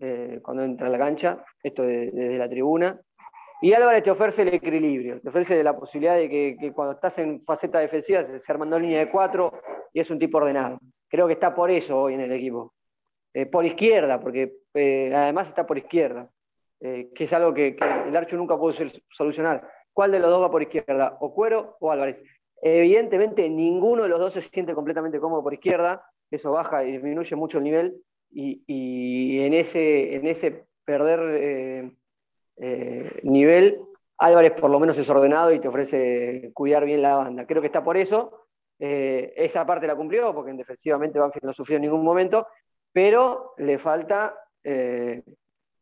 eh, 0.00 0.40
cuando 0.42 0.64
entra 0.64 0.86
a 0.86 0.90
la 0.90 0.98
cancha, 0.98 1.44
esto 1.62 1.82
desde 1.82 2.38
la 2.38 2.46
tribuna. 2.46 2.98
Y 3.60 3.72
Álvarez 3.72 4.02
te 4.02 4.10
ofrece 4.10 4.42
el 4.42 4.54
equilibrio, 4.54 5.18
te 5.18 5.30
ofrece 5.30 5.62
la 5.64 5.74
posibilidad 5.74 6.16
de 6.16 6.28
que, 6.28 6.72
cuando 6.74 6.92
estás 6.94 7.18
en 7.18 7.42
faceta 7.42 7.78
defensiva 7.78 8.24
se 8.38 8.52
armando 8.52 8.78
línea 8.78 8.98
de 8.98 9.10
cuatro 9.10 9.60
y 9.92 10.00
es 10.00 10.10
un 10.10 10.18
tipo 10.18 10.38
ordenado. 10.38 10.78
Creo 11.08 11.26
que 11.26 11.32
está 11.34 11.54
por 11.54 11.70
eso 11.70 11.98
hoy 12.02 12.14
en 12.14 12.20
el 12.20 12.32
equipo. 12.32 12.74
Eh, 13.32 13.46
por 13.46 13.64
izquierda, 13.64 14.20
porque 14.20 14.58
eh, 14.74 15.12
además 15.14 15.48
está 15.48 15.66
por 15.66 15.78
izquierda, 15.78 16.28
que 16.78 17.24
es 17.24 17.32
algo 17.32 17.52
que, 17.54 17.76
el 18.06 18.14
Archo 18.14 18.36
nunca 18.36 18.58
pudo 18.58 18.74
solucionar. 19.10 19.66
¿Cuál 19.92 20.12
de 20.12 20.20
los 20.20 20.30
dos 20.30 20.42
va 20.42 20.50
por 20.50 20.62
izquierda? 20.62 21.16
¿O 21.20 21.34
Cuero 21.34 21.76
o 21.80 21.90
Álvarez? 21.90 22.22
Evidentemente, 22.60 23.48
ninguno 23.48 24.02
de 24.02 24.10
los 24.10 24.20
dos 24.20 24.34
se 24.34 24.42
siente 24.42 24.74
completamente 24.74 25.18
cómodo 25.18 25.42
por 25.42 25.54
izquierda, 25.54 26.04
eso 26.30 26.52
baja 26.52 26.84
y 26.84 26.92
disminuye 26.92 27.34
mucho 27.34 27.58
el 27.58 27.64
nivel, 27.64 27.96
y, 28.30 29.40
en 29.40 29.54
ese 29.54 30.66
perder 30.84 31.96
eh, 32.56 33.10
eh, 33.14 33.20
nivel, 33.22 33.80
Álvarez 34.18 34.52
por 34.52 34.70
lo 34.70 34.80
menos 34.80 34.96
es 34.98 35.08
ordenado 35.10 35.52
y 35.52 35.60
te 35.60 35.68
ofrece 35.68 36.50
cuidar 36.54 36.84
bien 36.84 37.02
la 37.02 37.16
banda. 37.16 37.46
Creo 37.46 37.60
que 37.60 37.66
está 37.66 37.84
por 37.84 37.96
eso. 37.96 38.46
Eh, 38.78 39.32
esa 39.36 39.64
parte 39.66 39.86
la 39.86 39.96
cumplió, 39.96 40.34
porque 40.34 40.52
defensivamente 40.52 41.18
Banfield 41.18 41.46
no 41.46 41.52
sufrió 41.52 41.76
en 41.76 41.82
ningún 41.82 42.04
momento, 42.04 42.46
pero 42.92 43.52
le 43.58 43.78
falta 43.78 44.34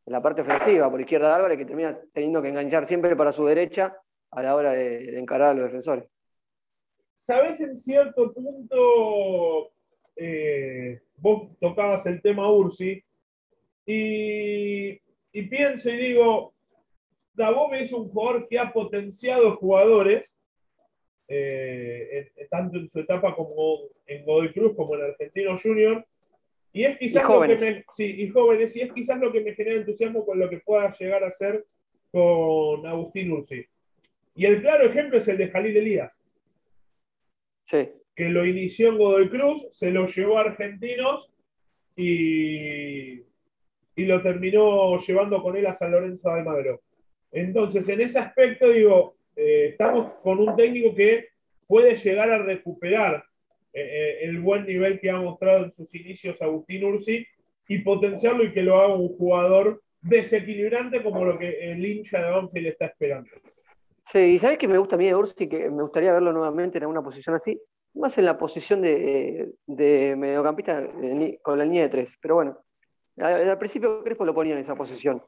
la 0.06 0.20
parte 0.20 0.42
ofensiva 0.42 0.90
por 0.90 1.00
izquierda 1.00 1.28
de 1.28 1.34
Álvarez, 1.34 1.56
que 1.56 1.64
termina 1.64 1.98
teniendo 2.12 2.42
que 2.42 2.48
enganchar 2.48 2.86
siempre 2.86 3.16
para 3.16 3.32
su 3.32 3.46
derecha 3.46 3.96
a 4.30 4.42
la 4.42 4.54
hora 4.54 4.72
de 4.72 5.18
encarar 5.18 5.48
a 5.48 5.54
los 5.54 5.64
defensores. 5.64 6.04
¿Sabes 7.16 7.60
en 7.60 7.76
cierto 7.76 8.32
punto, 8.32 9.70
eh, 10.16 11.00
vos 11.16 11.56
tocabas 11.60 12.04
el 12.06 12.20
tema 12.20 12.50
Ursi, 12.52 13.02
y, 13.86 15.00
pienso 15.48 15.88
y 15.90 15.96
digo, 15.96 16.53
Dabove 17.34 17.82
es 17.82 17.92
un 17.92 18.08
jugador 18.08 18.48
que 18.48 18.58
ha 18.58 18.72
potenciado 18.72 19.56
jugadores, 19.56 20.36
eh, 21.28 22.30
tanto 22.50 22.78
en 22.78 22.88
su 22.88 23.00
etapa 23.00 23.34
como 23.34 23.80
en 24.06 24.24
Godoy 24.24 24.52
Cruz 24.52 24.74
como 24.76 24.94
en 24.94 25.02
Argentino 25.02 25.58
Junior, 25.58 26.06
y 26.72 26.84
es 26.84 26.98
quizás 26.98 27.28
lo 27.28 27.40
que 27.42 27.56
me, 27.56 27.84
sí, 27.90 28.22
y 28.22 28.28
jóvenes, 28.28 28.74
y 28.76 28.80
es 28.80 28.92
quizás 28.92 29.18
lo 29.20 29.32
que 29.32 29.40
me 29.40 29.54
genera 29.54 29.76
entusiasmo 29.76 30.24
con 30.24 30.38
lo 30.38 30.48
que 30.48 30.58
pueda 30.58 30.90
llegar 30.96 31.22
a 31.22 31.30
ser 31.30 31.64
con 32.10 32.86
Agustín 32.86 33.32
Ursi. 33.32 33.64
Y 34.34 34.46
el 34.46 34.60
claro 34.60 34.84
ejemplo 34.84 35.18
es 35.18 35.28
el 35.28 35.38
de 35.38 35.48
Jalil 35.48 35.76
Elías 35.76 36.12
que 38.14 38.28
lo 38.28 38.46
inició 38.46 38.90
en 38.90 38.98
Godoy 38.98 39.28
Cruz, 39.28 39.68
se 39.72 39.90
lo 39.90 40.06
llevó 40.06 40.38
a 40.38 40.42
Argentinos 40.42 41.32
y, 41.96 43.20
y 43.96 44.04
lo 44.06 44.22
terminó 44.22 44.96
llevando 44.98 45.42
con 45.42 45.56
él 45.56 45.66
a 45.66 45.74
San 45.74 45.90
Lorenzo 45.92 46.28
de 46.28 46.34
Almagro. 46.38 46.82
Entonces, 47.34 47.88
en 47.88 48.00
ese 48.00 48.20
aspecto, 48.20 48.70
digo, 48.70 49.16
eh, 49.34 49.70
estamos 49.70 50.14
con 50.22 50.38
un 50.38 50.54
técnico 50.54 50.94
que 50.94 51.28
puede 51.66 51.96
llegar 51.96 52.30
a 52.30 52.38
recuperar 52.38 53.24
eh, 53.72 53.80
eh, 53.82 54.18
el 54.22 54.40
buen 54.40 54.64
nivel 54.64 55.00
que 55.00 55.10
ha 55.10 55.16
mostrado 55.16 55.64
en 55.64 55.72
sus 55.72 55.92
inicios 55.96 56.40
Agustín 56.40 56.84
Ursi 56.84 57.26
y 57.66 57.78
potenciarlo 57.78 58.44
y 58.44 58.52
que 58.52 58.62
lo 58.62 58.80
haga 58.80 58.94
un 58.94 59.08
jugador 59.16 59.82
desequilibrante 60.00 61.02
como 61.02 61.24
lo 61.24 61.36
que 61.36 61.72
el 61.72 61.84
hincha 61.84 62.24
de 62.24 62.30
Banfield 62.30 62.68
está 62.68 62.86
esperando. 62.86 63.30
Sí, 64.06 64.18
y 64.18 64.38
sabes 64.38 64.58
que 64.58 64.68
me 64.68 64.78
gusta 64.78 64.94
a 64.94 64.98
mí 64.98 65.06
de 65.06 65.16
Ursi, 65.16 65.48
que 65.48 65.68
me 65.70 65.82
gustaría 65.82 66.12
verlo 66.12 66.32
nuevamente 66.32 66.78
en 66.78 66.86
una 66.86 67.02
posición 67.02 67.34
así, 67.34 67.58
más 67.94 68.16
en 68.16 68.26
la 68.26 68.38
posición 68.38 68.80
de, 68.80 69.54
mediocampista 69.66 70.86
con 71.42 71.58
la 71.58 71.64
línea 71.64 71.82
de 71.82 71.88
tres. 71.88 72.16
Pero 72.20 72.36
bueno, 72.36 72.58
al, 73.16 73.58
principio 73.58 74.04
Crespo 74.04 74.24
lo 74.24 74.34
ponía 74.34 74.52
en 74.52 74.60
esa 74.60 74.76
posición. 74.76 75.20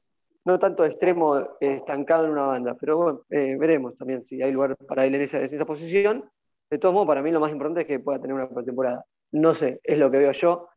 No 0.47 0.59
tanto 0.59 0.85
extremo 0.85 1.39
eh, 1.39 1.47
estancado 1.61 2.25
en 2.25 2.31
una 2.31 2.47
banda, 2.47 2.77
pero 2.79 2.97
bueno, 2.97 3.21
eh, 3.31 3.57
veremos 3.59 3.97
también 3.99 4.25
si 4.25 4.41
hay 4.41 4.53
lugar 4.53 4.75
para 4.89 5.05
él 5.05 5.15
en 5.17 5.23
esa, 5.23 5.41
esa 5.41 5.67
posición. 5.67 6.25
De 6.71 6.79
todos 6.79 6.95
modos, 6.95 7.09
para 7.09 7.21
mí 7.21 7.31
lo 7.31 7.41
más 7.41 7.53
importante 7.53 7.83
es 7.83 7.87
que 7.87 8.01
pueda 8.01 8.21
tener 8.21 8.35
una 8.35 8.49
pretemporada. 8.49 9.05
No 9.33 9.55
sé, 9.55 9.81
es 9.83 9.99
lo 9.99 10.11
que 10.11 10.19
veo 10.19 10.33
yo, 10.33 10.69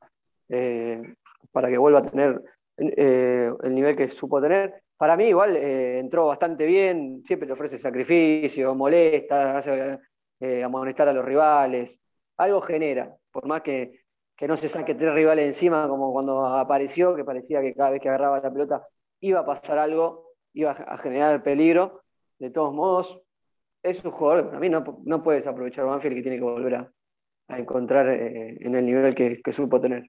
eh, 0.50 1.14
para 1.52 1.70
que 1.70 1.78
vuelva 1.78 2.00
a 2.00 2.10
tener 2.10 2.42
el 2.78 3.76
nivel 3.76 3.96
que 3.96 4.10
supo 4.10 4.42
tener. 4.42 4.82
Para 4.98 5.16
mí 5.16 5.26
igual 5.26 5.56
entró 5.56 6.28
bastante 6.28 6.66
bien, 6.66 7.22
siempre 7.26 7.48
te 7.48 7.54
ofrece 7.54 7.78
sacrificio, 7.78 8.74
molesta, 8.74 9.58
hace 9.58 10.00
eh, 10.42 10.64
amonestar 10.64 11.10
a 11.10 11.14
los 11.14 11.26
rivales, 11.26 12.00
algo 12.38 12.62
genera, 12.62 13.14
por 13.32 13.46
más 13.46 13.62
que, 13.62 13.90
no 14.48 14.56
se 14.56 14.70
saque 14.70 14.96
tres 14.96 15.14
rivales 15.14 15.48
encima 15.48 15.88
como 15.90 16.14
cuando 16.14 16.46
apareció, 16.46 17.14
que 17.14 17.26
parecía 17.26 17.62
que 17.62 17.74
cada 17.76 17.90
vez 17.90 18.02
que 18.02 18.08
agarraba 18.08 18.40
la 18.40 18.52
pelota 18.52 18.82
iba 19.22 19.42
a 19.42 19.46
pasar 19.46 19.78
algo, 19.78 20.34
iba 20.54 20.72
a 20.72 20.98
generar 20.98 21.44
peligro, 21.44 22.02
de 22.40 22.50
todos 22.50 22.74
modos, 22.74 23.22
es 23.84 24.04
un 24.04 24.12
jugador 24.12 24.44
que 24.44 24.48
para 24.48 24.60
mí 24.60 24.70
no, 24.70 25.02
no 25.06 25.24
puedes 25.24 25.48
aprovechar 25.48 25.86
Banfield 25.86 26.16
que 26.16 26.22
tiene 26.22 26.38
que 26.38 26.44
volver 26.44 26.76
a, 26.76 26.92
encontrar 27.50 28.08
eh, 28.10 28.58
en 28.60 28.76
el 28.76 28.86
nivel 28.86 29.16
que, 29.16 29.52
supo 29.52 29.82
tener. 29.82 30.08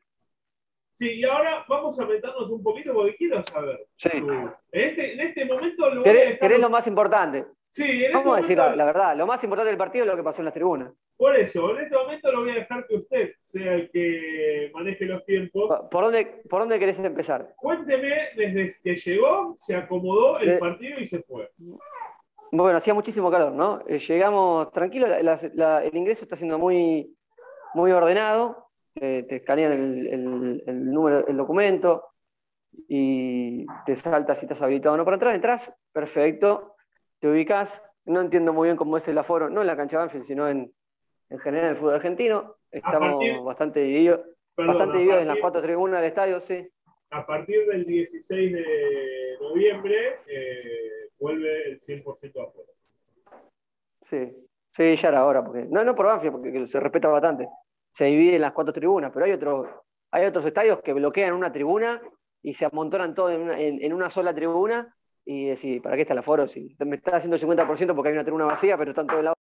Sí, 0.93 1.21
y 1.21 1.25
ahora 1.25 1.65
vamos 1.67 1.99
a 1.99 2.05
meternos 2.05 2.51
un 2.51 2.63
poquito 2.63 2.93
porque 2.93 3.17
quiero 3.17 3.43
saber. 3.43 3.87
Sí. 3.97 4.11
En, 4.13 4.53
este, 4.73 5.15
en 5.15 5.21
este 5.21 5.45
momento 5.47 5.89
lo 5.89 6.03
¿Querés, 6.03 6.61
lo 6.61 6.69
más 6.69 6.87
importante? 6.87 7.47
Sí, 7.73 8.05
Vamos 8.13 8.35
a 8.35 8.41
decir 8.41 8.59
la, 8.59 8.85
verdad, 8.85 9.17
lo 9.17 9.27
más 9.27 9.43
importante 9.45 9.69
del 9.69 9.79
partido 9.79 10.05
es 10.05 10.11
lo 10.11 10.17
que 10.17 10.25
pasó 10.25 10.41
en 10.41 10.47
las 10.47 10.55
tribunas. 10.55 10.93
Por 11.17 11.37
eso, 11.37 11.71
en 11.71 11.85
este 11.85 11.97
momento 11.97 12.33
lo 12.33 12.41
voy 12.41 12.51
a 12.51 12.55
dejar 12.55 12.87
que 12.87 12.97
usted 12.97 13.33
sea 13.41 13.75
el 13.75 13.91
que 13.91 14.71
maneje 14.75 15.05
los 15.05 15.25
tiempos. 15.25 15.89
¿Por 15.91 16.05
dónde, 16.05 16.43
por 16.49 16.61
dónde 16.61 16.79
querés 16.79 16.99
empezar? 16.99 17.55
Cuénteme 17.57 18.31
desde 18.37 18.73
que 18.83 18.97
llegó, 18.97 19.55
se 19.59 19.77
acomodó 19.77 20.39
el 20.39 20.59
partido 20.59 20.99
y 20.99 21.07
se 21.07 21.21
fue. 21.23 21.51
Bueno, 22.53 22.79
hacía 22.79 22.95
muchísimo 22.95 23.31
calor, 23.31 23.53
¿no? 23.53 23.83
Eh, 23.87 23.99
llegamos 23.99 24.73
tranquilos, 24.73 25.11
el 25.11 25.97
ingreso 25.97 26.25
está 26.25 26.35
siendo 26.35 26.59
muy, 26.59 27.15
muy 27.75 27.93
ordenado, 27.93 28.71
eh, 28.97 29.25
te 29.29 29.37
escanean 29.37 29.73
el, 29.73 30.63
el, 30.67 30.85
número, 30.91 31.27
el 31.29 31.37
documento 31.37 32.07
y 32.89 33.67
te 33.87 33.95
salta 33.95 34.35
si 34.35 34.47
estás 34.47 34.63
habilitado 34.63 34.95
o 34.95 34.99
no 34.99 35.05
para 35.05 35.15
entrar, 35.15 35.35
entras, 35.35 35.73
perfecto, 35.93 36.75
te 37.21 37.29
ubicas, 37.29 37.85
no 38.07 38.21
entiendo 38.21 38.53
muy 38.53 38.69
bien 38.69 38.77
cómo 38.77 38.97
es 38.97 39.07
el 39.07 39.19
aforo, 39.19 39.49
no 39.51 39.61
en 39.61 39.67
la 39.67 39.77
cancha 39.77 39.99
de 39.99 40.05
Banfield, 40.05 40.27
sino 40.27 40.49
en, 40.49 40.73
en 41.29 41.39
general 41.39 41.67
en 41.67 41.71
el 41.73 41.77
fútbol 41.77 41.95
argentino. 41.95 42.57
Estamos 42.71 43.23
bastante 43.45 43.81
divididos, 43.81 44.27
bastante 44.57 44.99
divididos 44.99 45.23
en 45.23 45.29
las 45.29 45.39
cuatro 45.39 45.61
tribunas 45.61 46.01
del 46.01 46.09
estadio, 46.09 46.41
sí. 46.41 46.69
A 47.11 47.27
partir 47.27 47.67
del 47.67 47.85
16 47.85 48.53
de 48.53 49.37
noviembre 49.41 50.21
eh, 50.27 51.09
vuelve 51.19 51.71
el 51.71 51.79
100% 51.79 52.49
aforo. 52.49 52.69
Sí, 54.01 54.33
sí, 54.73 54.97
ya 54.97 55.09
era 55.09 55.27
hora, 55.27 55.45
porque 55.45 55.67
no, 55.69 55.85
no 55.85 55.95
por 55.95 56.07
Banfield, 56.07 56.33
porque 56.33 56.67
se 56.67 56.81
respeta 56.81 57.09
bastante. 57.09 57.49
Se 57.93 58.07
divide 58.07 58.37
en 58.37 58.43
las 58.43 58.53
cuatro 58.53 58.73
tribunas, 58.73 59.11
pero 59.13 59.27
hay, 59.27 59.33
otro, 59.33 59.85
hay 60.13 60.25
otros 60.25 60.47
estadios 60.47 60.81
que 60.81 60.93
bloquean 60.93 61.35
una 61.35 61.53
tribuna 61.53 62.01
y 62.43 62.55
se 62.55 62.65
amontonan 62.65 63.15
todos 63.15 63.33
en 63.33 63.93
una 63.93 64.09
sola 64.09 64.33
tribuna 64.33 64.97
y 65.25 65.47
decir, 65.47 65.83
¿para 65.83 65.97
qué 65.97 66.03
está 66.03 66.15
el 66.15 66.21
aforo? 66.21 66.47
Si 66.47 66.77
me 66.85 66.97
está 66.97 67.17
haciendo 67.17 67.37
el 67.37 67.43
50% 67.43 67.95
porque 67.95 68.09
hay 68.09 68.15
una 68.15 68.25
tribuna 68.25 68.47
vacía, 68.47 68.77
pero 68.77 68.91
están 68.91 69.07
todos 69.07 69.25
lados. 69.25 69.39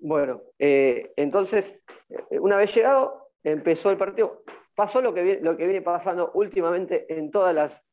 Bueno, 0.00 0.42
eh, 0.58 1.12
entonces, 1.16 1.78
eh, 2.08 2.38
una 2.38 2.56
vez 2.56 2.74
llegado, 2.74 3.30
empezó 3.42 3.90
el 3.90 3.96
partido. 3.96 4.42
Pasó 4.74 5.00
lo 5.00 5.14
que, 5.14 5.40
lo 5.40 5.56
que 5.56 5.66
viene 5.66 5.82
pasando 5.82 6.32
últimamente 6.34 7.06
en 7.08 7.30
todas 7.30 7.54
las 7.54 7.84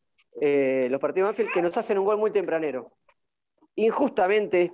eh, 0.41 0.87
los 0.89 1.01
partidos 1.01 1.27
de 1.27 1.31
Banfield 1.31 1.53
que 1.53 1.61
nos 1.61 1.77
hacen 1.77 1.97
un 1.97 2.05
gol 2.05 2.17
muy 2.17 2.31
tempranero. 2.31 2.85
Injustamente, 3.75 4.73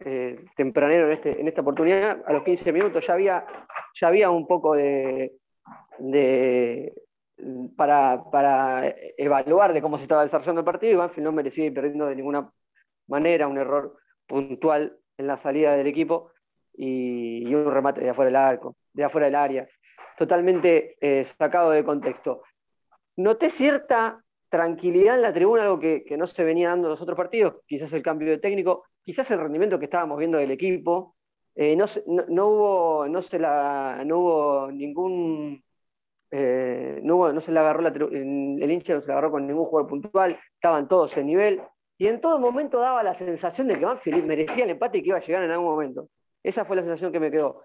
eh, 0.00 0.44
tempranero 0.56 1.06
en, 1.06 1.12
este, 1.12 1.40
en 1.40 1.48
esta 1.48 1.62
oportunidad, 1.62 2.22
a 2.24 2.32
los 2.32 2.42
15 2.42 2.72
minutos 2.72 3.06
ya 3.06 3.14
había, 3.14 3.46
ya 3.94 4.08
había 4.08 4.30
un 4.30 4.46
poco 4.46 4.74
de, 4.74 5.32
para, 7.76 8.24
para, 8.30 8.94
evaluar 9.16 9.72
de 9.72 9.82
cómo 9.82 9.96
se 9.96 10.04
estaba 10.04 10.22
desarrollando 10.22 10.60
el 10.60 10.64
partido 10.64 10.92
y 10.92 10.96
Banfield 10.96 11.24
no 11.24 11.32
merecía 11.32 11.66
ir 11.66 11.74
perdiendo 11.74 12.06
de 12.06 12.16
ninguna 12.16 12.50
manera, 13.06 13.48
un 13.48 13.58
error 13.58 13.96
puntual 14.26 14.96
en 15.16 15.26
la 15.26 15.36
salida 15.36 15.76
del 15.76 15.86
equipo 15.86 16.30
y, 16.74 17.54
un 17.54 17.70
remate 17.70 18.00
de 18.00 18.10
afuera 18.10 18.28
del 18.28 18.36
arco, 18.36 18.76
de 18.92 19.04
afuera 19.04 19.26
del 19.26 19.34
área, 19.34 19.68
totalmente 20.16 20.96
eh, 21.00 21.24
sacado 21.24 21.70
de 21.70 21.84
contexto. 21.84 22.42
Noté 23.16 23.50
cierta 23.50 24.22
tranquilidad 24.48 25.16
en 25.16 25.22
la 25.22 25.32
tribuna, 25.32 25.62
algo 25.62 25.78
que, 25.78 26.04
no 26.16 26.26
se 26.26 26.44
venía 26.44 26.68
dando 26.68 26.88
en 26.88 26.90
los 26.90 27.02
otros 27.02 27.16
partidos, 27.16 27.56
quizás 27.66 27.92
el 27.92 28.02
cambio 28.02 28.30
de 28.30 28.38
técnico, 28.38 28.84
quizás 29.02 29.30
el 29.30 29.40
rendimiento 29.40 29.78
que 29.78 29.86
estábamos 29.86 30.18
viendo 30.18 30.38
del 30.38 30.50
equipo. 30.50 31.16
Eh, 31.54 31.76
no, 31.76 31.84
no, 32.06 32.48
hubo, 32.48 33.08
no, 33.08 33.20
se 33.20 33.38
la, 33.38 34.02
no 34.06 34.18
hubo 34.18 34.70
ningún 34.72 35.60
eh, 36.34 36.98
no, 37.02 37.40
se 37.42 37.52
le 37.52 37.60
agarró 37.60 37.86
el 37.86 38.70
hincha 38.70 38.94
no 38.94 39.02
se 39.02 39.08
le 39.08 39.12
agarró 39.12 39.30
con 39.30 39.46
ningún 39.46 39.66
jugador 39.66 39.90
puntual, 39.90 40.38
estaban 40.54 40.88
todos 40.88 41.14
en 41.18 41.26
nivel, 41.26 41.60
y 41.98 42.06
en 42.06 42.22
todo 42.22 42.38
momento 42.38 42.80
daba 42.80 43.02
la 43.02 43.14
sensación 43.14 43.68
de 43.68 43.78
que 43.78 43.84
Banfield 43.84 44.26
merecía 44.26 44.64
el 44.64 44.70
empate 44.70 44.98
y 44.98 45.02
que 45.02 45.08
iba 45.10 45.18
a 45.18 45.20
llegar 45.20 45.44
en 45.44 45.50
algún 45.50 45.68
momento. 45.68 46.08
Esa 46.42 46.64
fue 46.64 46.76
la 46.76 46.82
sensación 46.82 47.12
que 47.12 47.20
me 47.20 47.30
quedó. 47.30 47.62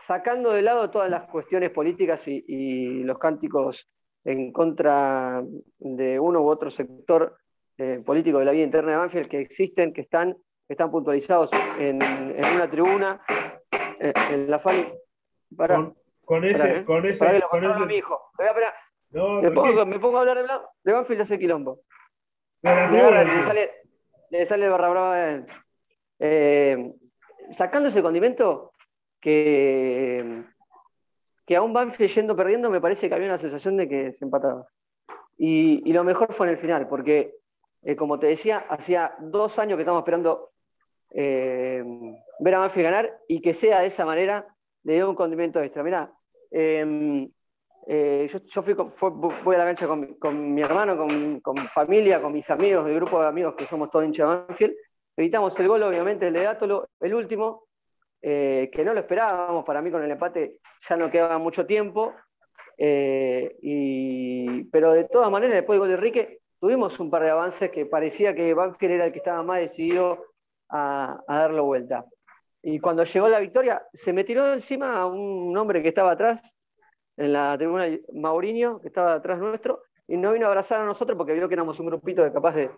Sacando 0.00 0.50
de 0.50 0.62
lado 0.62 0.90
todas 0.90 1.10
las 1.10 1.28
cuestiones 1.28 1.70
políticas 1.70 2.26
y, 2.26 3.04
los 3.04 3.18
cánticos 3.18 3.86
en 4.24 4.50
contra 4.50 5.44
de 5.78 6.18
uno 6.18 6.40
u 6.40 6.48
otro 6.48 6.70
sector 6.70 7.36
eh, 7.76 8.02
político 8.04 8.38
de 8.38 8.46
la 8.46 8.52
vida 8.52 8.64
interna 8.64 8.92
de 8.92 8.96
Banfield 8.96 9.28
que 9.28 9.40
existen, 9.40 9.92
que 9.92 10.00
están, 10.00 10.36
están 10.68 10.90
puntualizados 10.90 11.50
en, 11.78 11.96
una 12.02 12.68
tribuna, 12.68 13.20
eh, 14.00 14.12
en 14.32 14.50
la 14.50 14.58
FAL. 14.58 14.86
Para, 15.54 15.92
ese, 16.44 16.84
con 16.84 17.06
ese, 17.06 17.42
con 17.50 17.64
ese... 17.64 17.86
mi 17.86 17.96
hijo. 17.96 18.20
me, 19.10 19.50
pongo, 19.50 19.86
me, 19.86 19.98
pongo, 19.98 20.18
a 20.18 20.20
hablar 20.20 20.36
de, 20.36 20.48
de 20.84 20.92
Banfield 20.92 21.22
hace 21.22 21.38
quilombo. 21.38 21.80
le, 22.62 23.44
sale, 23.44 23.70
le 24.30 24.46
sale 24.46 24.68
barra 24.68 24.88
brava. 24.88 25.44
Eh, 26.18 26.92
sacando 27.52 27.88
ese 27.88 28.02
condimento, 28.02 28.72
que, 29.20 30.44
que 31.44 31.56
aún 31.56 31.72
van 31.72 31.92
yendo 31.92 32.36
perdiendo, 32.36 32.70
me 32.70 32.80
parece 32.80 33.08
que 33.08 33.14
había 33.14 33.28
una 33.28 33.38
sensación 33.38 33.76
de 33.76 33.88
que 33.88 34.12
se 34.12 34.24
empataba. 34.24 34.66
Y, 35.38 35.92
lo 35.92 36.04
mejor 36.04 36.32
fue 36.32 36.46
en 36.46 36.52
el 36.52 36.58
final, 36.58 36.88
porque, 36.88 37.34
eh, 37.82 37.96
como 37.96 38.18
te 38.18 38.26
decía, 38.26 38.58
hacía 38.68 39.14
dos 39.20 39.58
años 39.58 39.76
que 39.76 39.82
estamos 39.82 40.00
esperando 40.00 40.50
eh, 41.10 41.84
ver 42.40 42.54
a 42.54 42.58
Banfield 42.60 42.84
ganar 42.84 43.18
y 43.28 43.40
que 43.40 43.52
sea 43.52 43.80
de 43.80 43.88
esa 43.88 44.04
manera, 44.06 44.46
le 44.84 44.94
dio 44.94 45.10
un 45.10 45.16
condimento 45.16 45.60
extra. 45.60 45.82
Mirá, 45.82 46.12
em, 46.50 47.28
eh, 47.86 48.28
yo, 48.28 48.62
fui, 48.62 48.74
voy 48.74 49.54
a 49.54 49.58
la 49.58 49.64
cancha 49.64 49.86
con, 49.86 50.54
mi 50.54 50.60
hermano, 50.60 50.96
con, 50.96 51.40
con, 51.40 51.56
familia, 51.56 52.20
con 52.20 52.32
mis 52.32 52.48
amigos, 52.50 52.86
el 52.86 52.94
grupo 52.96 53.20
de 53.20 53.28
amigos 53.28 53.54
que 53.54 53.66
somos 53.66 53.90
todos 53.90 54.04
hinchas 54.04 54.28
de 54.28 54.34
Banfield, 54.36 54.74
Evitamos 55.16 55.58
el 55.58 55.68
gol, 55.68 55.82
obviamente, 55.82 56.26
el 56.26 56.34
de 56.34 56.42
Dátolo, 56.42 56.90
el 57.00 57.14
último, 57.14 57.68
eh, 58.20 58.68
que 58.70 58.84
no 58.84 58.92
lo 58.92 59.00
esperábamos, 59.00 59.64
para 59.64 59.80
mí 59.80 59.90
con 59.90 60.02
el 60.02 60.10
empate 60.10 60.58
ya 60.86 60.96
no 60.96 61.10
quedaba 61.10 61.38
mucho 61.38 61.64
tiempo, 61.64 62.12
eh, 62.76 63.56
pero 64.70 64.92
de 64.92 65.04
todas 65.04 65.30
maneras, 65.30 65.54
después 65.54 65.76
del 65.76 65.80
gol 65.80 65.88
de 65.88 65.94
Enrique, 65.94 66.40
tuvimos 66.60 67.00
un 67.00 67.10
par 67.10 67.22
de 67.22 67.30
avances 67.30 67.70
que 67.70 67.86
parecía 67.86 68.34
que 68.34 68.52
Banfield 68.52 68.94
era 68.94 69.06
el 69.06 69.12
que 69.12 69.18
estaba 69.18 69.42
más 69.42 69.60
decidido 69.60 70.22
a, 70.68 71.18
darlo 71.26 71.64
vuelta. 71.64 72.04
Y 72.68 72.80
cuando 72.80 73.04
llegó 73.04 73.28
la 73.28 73.38
victoria, 73.38 73.80
se 73.94 74.12
me 74.12 74.24
tiró 74.24 74.52
encima 74.52 74.98
a 74.98 75.06
un 75.06 75.56
hombre 75.56 75.80
que 75.84 75.90
estaba 75.90 76.10
atrás, 76.10 76.42
en 77.16 77.32
la 77.32 77.56
tribuna 77.56 77.86
Mauriño, 78.12 78.80
que 78.80 78.88
estaba 78.88 79.14
atrás 79.14 79.38
nuestro, 79.38 79.82
y 80.08 80.16
no 80.16 80.32
vino 80.32 80.46
a 80.46 80.48
abrazar 80.48 80.80
a 80.80 80.84
nosotros 80.84 81.16
porque 81.16 81.32
vio 81.32 81.46
que 81.46 81.54
éramos 81.54 81.78
un 81.78 81.86
grupito 81.86 82.24
de 82.24 82.32
capaz 82.32 82.56
de 82.56 82.72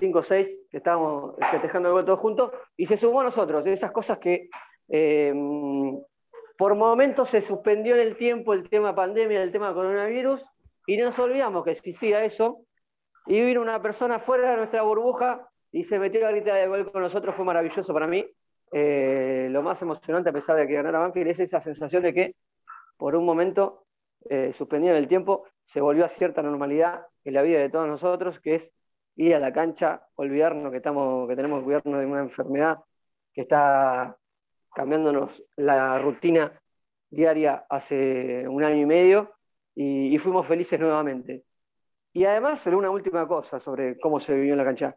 5 0.00 0.18
o 0.18 0.22
6 0.22 0.62
que 0.70 0.78
estábamos 0.78 1.34
festejando 1.50 1.90
el 1.90 1.92
gol 1.96 2.06
todos 2.06 2.18
juntos, 2.18 2.50
y 2.78 2.86
se 2.86 2.96
sumó 2.96 3.20
a 3.20 3.24
nosotros, 3.24 3.66
esas 3.66 3.92
cosas 3.92 4.16
que 4.16 4.48
eh, 4.88 5.34
por 6.56 6.74
momentos 6.74 7.28
se 7.28 7.42
suspendió 7.42 7.94
en 7.94 8.00
el 8.00 8.16
tiempo 8.16 8.54
el 8.54 8.66
tema 8.70 8.94
pandemia, 8.94 9.42
el 9.42 9.52
tema 9.52 9.74
coronavirus, 9.74 10.46
y 10.86 10.96
nos 10.96 11.18
olvidamos 11.18 11.62
que 11.62 11.72
existía 11.72 12.24
eso, 12.24 12.62
y 13.26 13.42
vino 13.42 13.60
una 13.60 13.82
persona 13.82 14.18
fuera 14.18 14.52
de 14.52 14.56
nuestra 14.56 14.80
burbuja 14.80 15.46
y 15.72 15.84
se 15.84 15.98
metió 15.98 16.26
a 16.26 16.30
gritar 16.30 16.54
de 16.54 16.68
gol 16.68 16.90
con 16.90 17.02
nosotros, 17.02 17.34
fue 17.34 17.44
maravilloso 17.44 17.92
para 17.92 18.06
mí. 18.06 18.26
Eh, 18.72 19.48
lo 19.50 19.62
más 19.62 19.80
emocionante, 19.82 20.30
a 20.30 20.32
pesar 20.32 20.56
de 20.56 20.66
que 20.66 20.74
ganara 20.74 20.98
Banfield, 20.98 21.30
es 21.30 21.40
esa 21.40 21.60
sensación 21.60 22.02
de 22.02 22.14
que 22.14 22.36
por 22.96 23.14
un 23.14 23.24
momento, 23.24 23.86
eh, 24.28 24.52
suspendido 24.52 24.94
en 24.94 24.98
el 24.98 25.08
tiempo, 25.08 25.44
se 25.64 25.80
volvió 25.80 26.04
a 26.04 26.08
cierta 26.08 26.42
normalidad 26.42 27.06
en 27.24 27.34
la 27.34 27.42
vida 27.42 27.58
de 27.58 27.68
todos 27.68 27.86
nosotros, 27.88 28.40
que 28.40 28.54
es 28.56 28.72
ir 29.16 29.34
a 29.34 29.38
la 29.38 29.52
cancha, 29.52 30.06
olvidarnos 30.14 30.70
que, 30.70 30.78
estamos, 30.78 31.26
que 31.28 31.36
tenemos 31.36 31.60
que 31.60 31.64
cuidarnos 31.64 32.00
de 32.00 32.06
una 32.06 32.20
enfermedad 32.20 32.78
que 33.32 33.42
está 33.42 34.16
cambiándonos 34.74 35.42
la 35.56 35.98
rutina 35.98 36.52
diaria 37.10 37.66
hace 37.68 38.46
un 38.48 38.62
año 38.62 38.82
y 38.82 38.86
medio 38.86 39.32
y, 39.74 40.18
fuimos 40.18 40.46
felices 40.46 40.78
nuevamente. 40.80 41.44
Y 42.12 42.24
además, 42.24 42.66
una 42.66 42.90
última 42.90 43.26
cosa 43.28 43.60
sobre 43.60 43.98
cómo 43.98 44.20
se 44.20 44.34
vivió 44.34 44.52
en 44.52 44.58
la 44.58 44.64
cancha. 44.64 44.96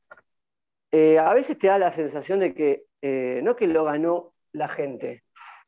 Eh, 0.91 1.19
a 1.19 1.33
veces 1.33 1.57
te 1.57 1.67
da 1.67 1.77
la 1.77 1.91
sensación 1.91 2.39
de 2.39 2.53
que 2.53 2.85
eh, 3.01 3.41
no 3.43 3.55
que 3.55 3.67
lo 3.67 3.83
ganó 3.83 4.33
la 4.51 4.67
gente, 4.67 5.21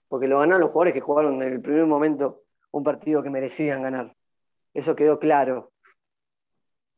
porque 0.07 0.27
lo 0.27 0.39
ganaron 0.39 0.61
los 0.61 0.71
jugadores 0.71 0.93
que 0.93 1.01
jugaron 1.01 1.41
en 1.41 1.53
el 1.53 1.61
primer 1.61 1.85
momento 1.85 2.37
un 2.71 2.83
partido 2.83 3.21
que 3.21 3.29
merecían 3.29 3.83
ganar. 3.83 4.15
Eso 4.73 4.95
quedó 4.95 5.19
claro. 5.19 5.71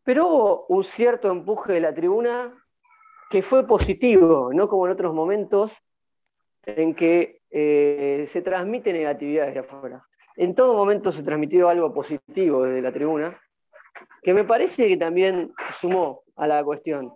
Pero 0.04 0.28
hubo 0.28 0.66
un 0.68 0.84
cierto 0.84 1.32
empuje 1.32 1.74
de 1.74 1.80
la 1.80 1.94
tribuna 1.94 2.54
que 3.30 3.42
fue 3.42 3.66
positivo, 3.66 4.52
no 4.54 4.68
como 4.68 4.86
en 4.86 4.94
otros 4.94 5.14
momentos 5.14 5.76
en 6.66 6.94
que 6.94 7.42
eh, 7.50 8.26
se 8.28 8.42
transmite 8.42 8.94
negatividad 8.94 9.48
desde 9.48 9.60
afuera. 9.60 10.06
En 10.36 10.56
todo 10.56 10.74
momento 10.74 11.12
se 11.12 11.24
transmitió 11.24 11.70
algo 11.70 11.94
positivo 11.94 12.64
desde 12.64 12.82
la 12.82 12.92
tribuna, 12.92 13.40
que 14.22 14.34
me 14.34 14.44
parece 14.44 14.88
que 14.88 14.98
también 14.98 15.54
sumó 15.80 16.24
a 16.36 16.48
la 16.48 16.64
cuestión. 16.64 17.14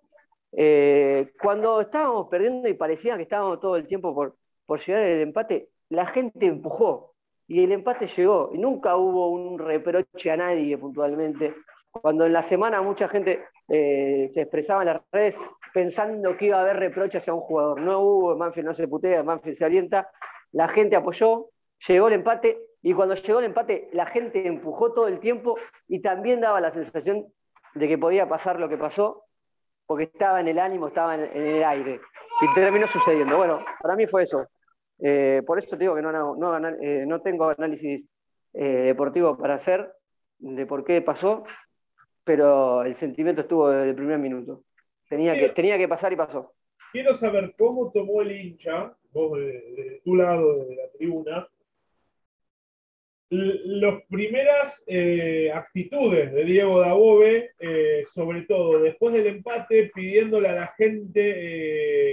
Eh, 0.59 1.33
cuando 1.39 1.81
estábamos 1.81 2.27
perdiendo 2.29 2.67
y 2.67 2.73
parecía 2.73 3.15
que 3.15 3.21
estábamos 3.21 3.59
todo 3.59 3.75
el 3.75 3.85
tiempo 3.85 4.15
por, 4.15 4.37
por 4.65 4.79
llegar 4.79 5.03
al 5.03 5.21
empate, 5.21 5.69
la 5.89 6.07
gente 6.07 6.47
empujó 6.47 7.13
y 7.47 7.63
el 7.63 7.71
empate 7.71 8.07
llegó. 8.07 8.49
Y 8.51 8.57
nunca 8.57 8.97
hubo 8.97 9.29
un 9.29 9.59
reproche 9.59 10.31
a 10.31 10.37
nadie 10.37 10.75
puntualmente 10.79 11.53
cuando 11.91 12.25
en 12.25 12.33
la 12.33 12.41
semana 12.41 12.81
mucha 12.81 13.07
gente 13.07 13.45
eh, 13.69 14.31
se 14.33 14.41
expresaba 14.41 14.81
en 14.81 14.87
las 14.87 15.01
redes 15.11 15.37
pensando 15.73 16.35
que 16.35 16.45
iba 16.47 16.57
a 16.57 16.61
haber 16.61 16.77
reproches 16.77 17.21
hacia 17.21 17.35
un 17.35 17.41
jugador. 17.41 17.79
No 17.79 17.99
hubo, 17.99 18.35
Manfield 18.35 18.67
no 18.67 18.73
se 18.73 18.87
putea, 18.87 19.21
Manfield 19.21 19.57
se 19.57 19.65
alienta, 19.65 20.09
la 20.53 20.67
gente 20.67 20.95
apoyó, 20.95 21.49
llegó 21.87 22.07
el 22.07 22.13
empate 22.13 22.57
y 22.81 22.93
cuando 22.93 23.13
llegó 23.13 23.39
el 23.39 23.45
empate 23.45 23.89
la 23.93 24.07
gente 24.07 24.47
empujó 24.47 24.91
todo 24.91 25.07
el 25.07 25.19
tiempo 25.19 25.55
y 25.87 26.01
también 26.01 26.41
daba 26.41 26.61
la 26.61 26.71
sensación 26.71 27.27
de 27.75 27.87
que 27.87 27.97
podía 27.99 28.27
pasar 28.27 28.59
lo 28.59 28.69
que 28.69 28.77
pasó 28.77 29.26
porque 29.87 30.03
estaba 30.03 30.41
en 30.41 30.49
el 30.49 30.59
ánimo, 30.59 30.89
estaba 30.89 31.15
en, 31.15 31.21
el 31.35 31.63
aire 31.63 31.99
y 32.41 32.53
terminó 32.53 32.85
sucediendo. 32.87 33.37
Bueno, 33.37 33.65
para 33.81 33.95
mí 33.95 34.05
fue 34.05 34.23
eso. 34.23 34.47
Eh, 34.99 35.41
por 35.45 35.57
eso 35.57 35.69
te 35.69 35.83
digo 35.83 35.95
que 35.95 36.01
no, 36.01 36.11
no, 36.11 36.67
eh, 36.81 37.05
no 37.07 37.21
tengo 37.21 37.49
análisis 37.49 38.05
deportivo 38.53 39.37
para 39.37 39.53
hacer 39.53 39.91
de 40.39 40.65
por 40.65 40.83
qué 40.83 41.01
pasó, 41.01 41.43
pero 42.23 42.83
el 42.83 42.95
sentimiento 42.95 43.41
estuvo 43.41 43.69
desde 43.69 43.91
el 43.91 43.95
primer 43.95 44.19
minuto. 44.19 44.63
Tenía, 45.09 45.33
que, 45.33 45.49
tenía 45.49 45.77
que 45.77 45.87
pasar 45.87 46.11
y 46.11 46.17
pasó. 46.17 46.53
Quiero 46.91 47.15
saber 47.15 47.53
cómo 47.57 47.91
tomó 47.91 48.21
el 48.21 48.31
hincha, 48.31 48.93
vos 49.11 49.37
de, 49.37 50.01
tu 50.03 50.15
lado, 50.15 50.53
de 50.65 50.75
la 50.75 50.91
tribuna, 50.91 51.47
las 53.29 53.95
primeras 54.09 54.83
eh, 54.87 55.51
actitudes 55.53 56.31
de 56.31 56.45
Diego 56.45 56.79
Dabove, 56.79 57.51
eh, 57.59 58.03
sobre 58.09 58.43
todo 58.43 58.79
después 58.79 59.13
del 59.13 59.27
empate, 59.27 59.91
pidiéndole 59.93 60.47
a 60.47 60.55
la 60.55 60.67
gente 60.77 61.33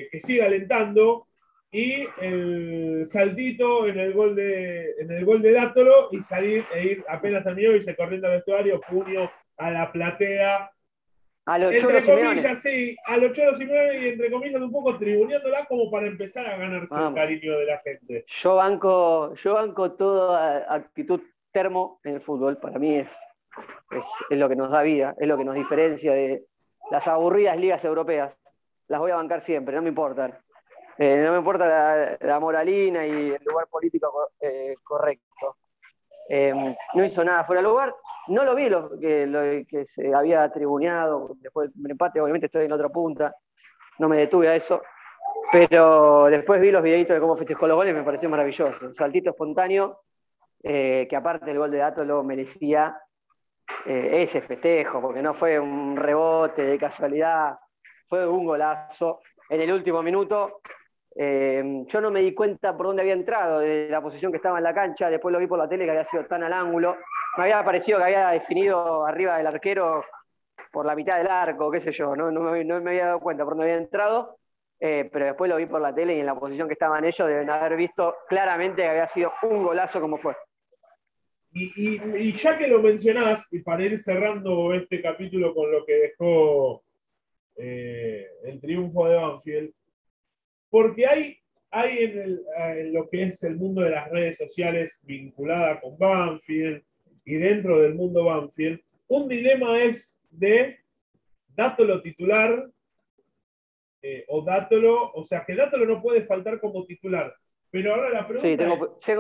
eh, 0.03 0.09
que 0.11 0.21
siga 0.21 0.47
alentando, 0.47 1.29
y 1.71 2.07
el 2.21 3.05
saltito 3.05 3.89
en 3.89 3.99
el 3.99 4.13
gol 4.13 4.37
de, 4.37 4.93
en 4.99 5.11
el 5.11 5.25
gol 5.25 5.43
de 5.43 5.51
Dátolo 5.51 6.09
y 6.13 6.21
salir 6.21 6.65
e 6.73 6.85
ir 6.85 7.05
apenas 7.09 7.43
terminó, 7.43 7.73
irse 7.73 7.97
corriendo 7.97 8.29
al 8.29 8.35
vestuario, 8.35 8.81
puño 8.89 9.29
a 9.57 9.71
la 9.73 9.91
platea. 9.91 10.71
A 11.47 11.59
los 11.59 11.75
entre 11.75 12.03
comillas, 12.03 12.63
sí, 12.63 12.97
a 13.05 13.19
los 13.19 13.33
choros 13.33 13.61
y 13.61 13.65
y 13.65 14.09
entre 14.09 14.31
comillas 14.31 14.63
un 14.63 14.73
poco 14.73 14.97
tribuneándola 14.97 15.67
como 15.67 15.91
para 15.91 16.07
empezar 16.07 16.47
a 16.47 16.57
ganarse 16.57 16.95
el 16.95 17.15
cariño 17.15 17.59
de 17.59 17.67
la 17.67 17.79
gente. 17.81 18.25
Yo 18.27 18.57
banco, 18.57 19.35
yo 19.35 19.55
banco 19.55 19.93
toda 19.93 20.75
actitud 20.75 21.21
termo 21.53 22.01
en 22.03 22.15
el 22.15 22.21
fútbol, 22.23 22.57
para 22.57 22.79
mí 22.79 22.97
es 22.97 23.09
es, 24.31 24.39
lo 24.39 24.49
que 24.49 24.57
nos 24.57 24.71
da 24.71 24.83
vida, 24.83 25.15
es 25.19 25.29
lo 25.29 25.37
que 25.37 25.45
nos 25.45 25.55
diferencia 25.55 26.13
de 26.13 26.47
las 26.91 27.07
aburridas 27.09 27.57
ligas 27.57 27.85
europeas. 27.85 28.39
Las 28.89 29.01
voy 29.01 29.11
a 29.11 29.17
bancar 29.17 29.41
siempre, 29.41 29.75
no 29.75 29.83
me 29.83 29.89
importa. 29.89 30.41
Eh, 30.99 31.23
no 31.25 31.33
me 31.33 31.39
importa 31.39 32.17
la, 32.21 32.41
moralina 32.41 33.07
y 33.07 33.31
el 33.31 33.43
lugar 33.45 33.67
político 33.69 34.31
eh, 34.41 34.75
correcto. 34.85 35.57
Em, 36.29 36.75
no 36.95 37.05
hizo 37.05 37.23
nada 37.25 37.45
fuera 37.45 37.61
de 37.61 37.69
lugar. 37.69 37.95
No 38.29 38.45
lo 38.45 38.55
vi 38.55 38.69
lo 38.69 38.99
que, 38.99 39.85
se 39.85 40.15
había 40.15 40.51
tribuneado 40.51 41.37
después 41.41 41.71
del 41.75 41.91
empate, 41.91 42.21
obviamente 42.21 42.47
estoy 42.47 42.65
en 42.65 42.73
otra 42.73 42.89
punta, 42.89 43.35
no 43.99 44.09
me 44.09 44.17
detuve 44.17 44.49
a 44.49 44.55
eso. 44.55 44.83
Pero 45.53 46.27
después 46.27 46.61
vi 46.61 46.71
los 46.71 46.83
videitos 46.83 47.15
de 47.15 47.21
cómo 47.21 47.37
festejó 47.37 47.67
los 47.67 47.77
goles 47.77 47.95
me 47.95 48.03
pareció 48.03 48.29
maravilloso. 48.29 48.87
Un 48.87 48.95
saltito 48.95 49.31
espontáneo, 49.31 50.01
eh, 50.63 51.07
que 51.09 51.17
aparte 51.17 51.47
del 51.47 51.59
gol 51.59 51.71
de 51.71 51.79
Dato 51.79 52.05
lo 52.05 52.25
merecía 52.25 52.97
eh, 53.87 54.23
ese 54.23 54.41
festejo, 54.41 55.01
porque 55.01 55.23
no 55.23 55.35
fue 55.35 55.59
un 55.59 55.97
rebote 55.97 56.65
de 56.65 56.79
casualidad, 56.79 57.59
fue 58.07 58.27
un 58.27 58.47
golazo. 58.47 59.21
En 59.49 59.61
el 59.61 59.73
último 59.73 60.03
minuto, 60.03 60.61
eh, 61.17 61.85
yo 61.87 62.01
no 62.01 62.11
me 62.11 62.23
di 62.23 62.35
cuenta 62.35 62.77
por 62.77 62.87
dónde 62.87 63.03
había 63.03 63.15
entrado, 63.15 63.61
de 63.61 63.89
la 63.89 64.03
posición 64.03 64.33
que 64.33 64.37
estaba 64.37 64.59
en 64.59 64.65
la 64.65 64.75
cancha, 64.75 65.11
después 65.11 65.33
lo 65.33 65.39
vi 65.39 65.47
por 65.47 65.59
la 65.59 65.69
tele 65.69 65.85
que 65.85 65.91
había 65.91 66.05
sido 66.05 66.25
tan 66.27 66.43
al 66.43 66.53
ángulo. 66.53 66.97
Me 67.37 67.45
había 67.45 67.65
parecido 67.65 67.99
que 67.99 68.05
había 68.05 68.29
definido 68.31 69.05
arriba 69.07 69.37
del 69.37 69.47
arquero 69.47 70.05
por 70.73 70.87
la 70.87 70.95
mitad 70.95 71.19
del 71.19 71.29
arco, 71.29 71.71
qué 71.71 71.81
sé 71.81 71.93
yo, 71.93 72.17
no, 72.17 72.31
no 72.31 72.41
me 72.51 72.91
había 72.91 73.07
dado 73.07 73.21
cuenta 73.21 73.45
por 73.45 73.55
dónde 73.55 73.73
había 73.73 73.83
entrado. 73.83 74.39
Eh, 74.81 75.09
pero 75.11 75.27
después 75.27 75.49
lo 75.49 75.57
vi 75.57 75.67
por 75.67 75.81
la 75.81 75.95
tele 75.95 76.17
y 76.17 76.21
en 76.21 76.27
la 76.27 76.39
posición 76.39 76.69
que 76.69 76.75
estaban 76.75 77.05
ellos 77.05 77.27
deben 77.27 77.49
haber 77.49 77.77
visto 77.77 78.17
claramente 78.29 78.83
que 78.83 78.89
había 78.89 79.07
sido 79.07 79.33
un 79.43 79.63
golazo 79.63 80.01
como 80.01 80.19
fue. 80.19 80.35
Y, 81.53 82.33
ya 82.33 82.59
que 82.59 82.67
lo 82.67 82.83
mencionás, 82.83 83.47
y 83.53 83.61
para 83.61 83.85
ir 83.85 83.99
cerrando 83.99 84.75
este 84.75 85.01
capítulo 85.01 85.55
con 85.55 85.71
lo 85.71 85.87
que 85.87 85.95
dejó 85.95 86.83
eh, 87.57 88.27
el 88.43 88.61
triunfo 88.61 89.09
de 89.09 89.17
Banfield, 89.17 89.73
porque 90.75 91.07
hay, 91.07 91.39
hay 91.71 91.99
en, 91.99 92.41
en, 92.57 92.93
lo 92.93 93.09
que 93.09 93.23
es 93.23 93.45
el 93.45 93.55
mundo 93.55 93.83
de 93.83 93.91
las 93.91 94.11
redes 94.11 94.39
sociales 94.39 95.01
vinculada 95.05 95.81
con 95.81 95.97
Banfield 95.97 96.83
y 97.25 97.37
dentro 97.37 97.79
del 97.79 97.95
mundo 97.95 98.25
Banfield, 98.25 98.81
un 99.07 99.29
dilema 99.29 99.81
es 99.81 100.21
de 100.33 100.81
dátelo 101.47 102.03
titular 102.03 102.69
eh, 104.03 104.25
o 104.27 104.43
Dátolo, 104.43 105.13
o 105.13 105.23
sea, 105.23 105.45
que 105.47 105.55
Dátolo 105.55 105.87
no 105.87 106.03
puede 106.03 106.27
faltar 106.27 106.59
como 106.59 106.85
titular. 106.85 107.33
Pero 107.71 107.95
ahora 107.95 108.11
la 108.11 108.27
pregunta. 108.27 108.99
Sí, 108.99 109.15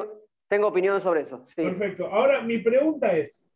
tengo, 0.48 0.66
opinión 0.66 1.00
sobre 1.00 1.20
eso. 1.20 1.46
Perfecto. 1.54 2.08
Ahora 2.08 2.42
mi 2.42 2.58
pregunta 2.58 3.16
es: 3.16 3.48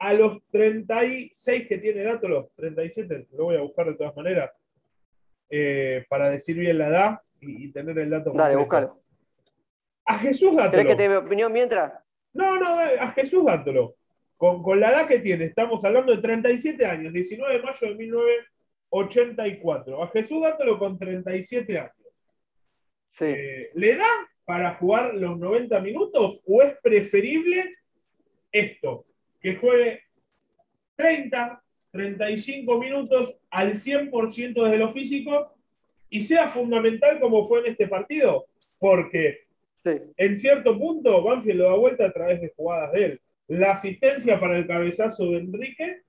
a 0.00 0.14
los 0.14 0.44
36 0.48 1.68
que 1.68 1.78
tiene 1.78 2.02
Dátolo, 2.02 2.50
37, 2.56 3.28
lo 3.34 3.44
voy 3.44 3.56
a 3.56 3.62
buscar 3.62 3.86
de 3.86 3.94
todas 3.94 4.16
maneras, 4.16 4.50
eh, 5.50 6.04
para 6.08 6.30
decir 6.30 6.56
bien 6.56 6.78
la 6.78 6.88
edad 6.88 7.20
y, 7.40 7.72
tener 7.72 7.98
el 7.98 8.10
dato. 8.10 8.32
Dale, 8.32 8.56
búscalo. 8.56 9.00
A 10.04 10.18
Jesús 10.18 10.56
Dátolo. 10.56 10.70
¿Querés 10.70 10.86
que 10.86 10.96
te 10.96 11.08
dé 11.08 11.16
opinión 11.16 11.52
mientras? 11.52 11.92
No, 12.32 12.58
no, 12.58 12.78
a 12.78 13.10
Jesús 13.12 13.44
Dátolo. 13.44 13.96
Con, 14.36 14.62
con 14.62 14.80
la 14.80 14.90
edad 14.90 15.06
que 15.06 15.18
tiene, 15.18 15.44
estamos 15.44 15.84
hablando 15.84 16.14
de 16.14 16.22
37 16.22 16.86
años, 16.86 17.12
19 17.12 17.54
de 17.54 17.62
mayo 17.62 17.78
de 17.80 17.94
19. 17.94 18.32
84. 18.90 20.02
A 20.02 20.08
Jesús 20.08 20.42
dándolo 20.42 20.78
con 20.78 20.98
37 20.98 21.78
años. 21.78 21.92
Eh, 23.20 23.70
¿Le 23.74 23.96
da 23.96 24.08
para 24.44 24.74
jugar 24.74 25.14
los 25.14 25.38
90 25.38 25.80
minutos 25.80 26.42
o 26.46 26.62
es 26.62 26.76
preferible 26.82 27.76
esto? 28.52 29.06
Que 29.40 29.56
juegue 29.56 30.02
30, 30.96 31.62
35 31.92 32.78
minutos 32.78 33.36
al 33.50 33.72
100% 33.74 34.62
desde 34.62 34.78
lo 34.78 34.90
físico 34.90 35.54
y 36.08 36.20
sea 36.20 36.48
fundamental 36.48 37.20
como 37.20 37.46
fue 37.46 37.60
en 37.60 37.72
este 37.72 37.88
partido. 37.88 38.46
Porque 38.78 39.46
en 39.84 40.36
cierto 40.36 40.78
punto 40.78 41.22
Banfield 41.22 41.60
lo 41.60 41.68
da 41.68 41.74
vuelta 41.74 42.06
a 42.06 42.12
través 42.12 42.40
de 42.40 42.52
jugadas 42.56 42.92
de 42.92 43.04
él. 43.04 43.20
La 43.48 43.72
asistencia 43.72 44.38
para 44.38 44.58
el 44.58 44.66
cabezazo 44.66 45.30
de 45.30 45.38
Enrique 45.38 46.02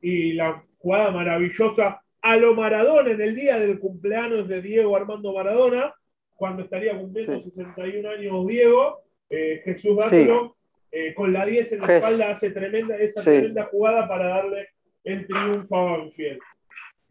y 0.00 0.32
la 0.32 0.64
jugada 0.78 1.10
maravillosa 1.10 2.02
a 2.22 2.36
lo 2.36 2.54
Maradona 2.54 3.10
en 3.10 3.20
el 3.20 3.34
día 3.34 3.58
del 3.58 3.78
cumpleaños 3.78 4.48
de 4.48 4.62
Diego 4.62 4.96
Armando 4.96 5.32
Maradona, 5.32 5.94
cuando 6.34 6.62
estaría 6.62 6.96
cumpliendo 6.96 7.40
61 7.40 8.08
años 8.08 8.46
Diego, 8.46 9.02
eh, 9.28 9.60
Jesús 9.64 9.96
Dátolo, 9.96 10.56
eh, 10.90 11.14
con 11.14 11.32
la 11.32 11.44
10 11.44 11.72
en 11.72 11.80
la 11.80 11.96
espalda, 11.96 12.30
hace 12.30 12.50
tremenda, 12.50 12.96
esa 12.96 13.22
tremenda 13.22 13.64
jugada 13.64 14.06
para 14.06 14.28
darle 14.28 14.68
el 15.04 15.26
triunfo 15.26 15.76
a 15.76 15.98
Banfield. 15.98 16.40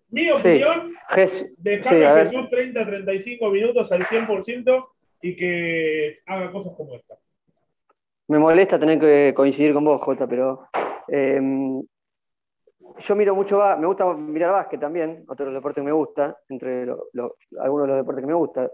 Mi 0.09 0.29
opinión, 0.29 0.93
dejar 1.57 2.03
a 2.03 2.25
Jesús 2.25 2.49
30, 2.49 2.85
35 2.85 3.49
minutos 3.49 3.91
al 3.91 4.03
100% 4.03 4.89
y 5.21 5.35
que 5.35 6.17
haga 6.25 6.51
cosas 6.51 6.73
como 6.75 6.95
esta. 6.95 7.15
Me 8.27 8.39
molesta 8.39 8.77
tener 8.77 8.99
que 8.99 9.33
coincidir 9.33 9.73
con 9.73 9.85
vos, 9.85 10.01
Jota, 10.01 10.27
pero 10.27 10.67
eh, 11.07 11.39
yo 12.99 13.15
miro 13.15 13.35
mucho, 13.35 13.61
me 13.77 13.87
gusta 13.87 14.13
mirar 14.13 14.51
básquet 14.51 14.79
también, 14.79 15.23
otro 15.27 15.45
de 15.45 15.51
los 15.51 15.59
deportes 15.59 15.81
que 15.81 15.85
me 15.85 15.91
gusta, 15.91 16.37
entre 16.49 16.81
algunos 17.59 17.87
de 17.87 17.87
los 17.87 17.97
deportes 17.97 18.21
que 18.21 18.27
me 18.27 18.33
gusta. 18.33 18.71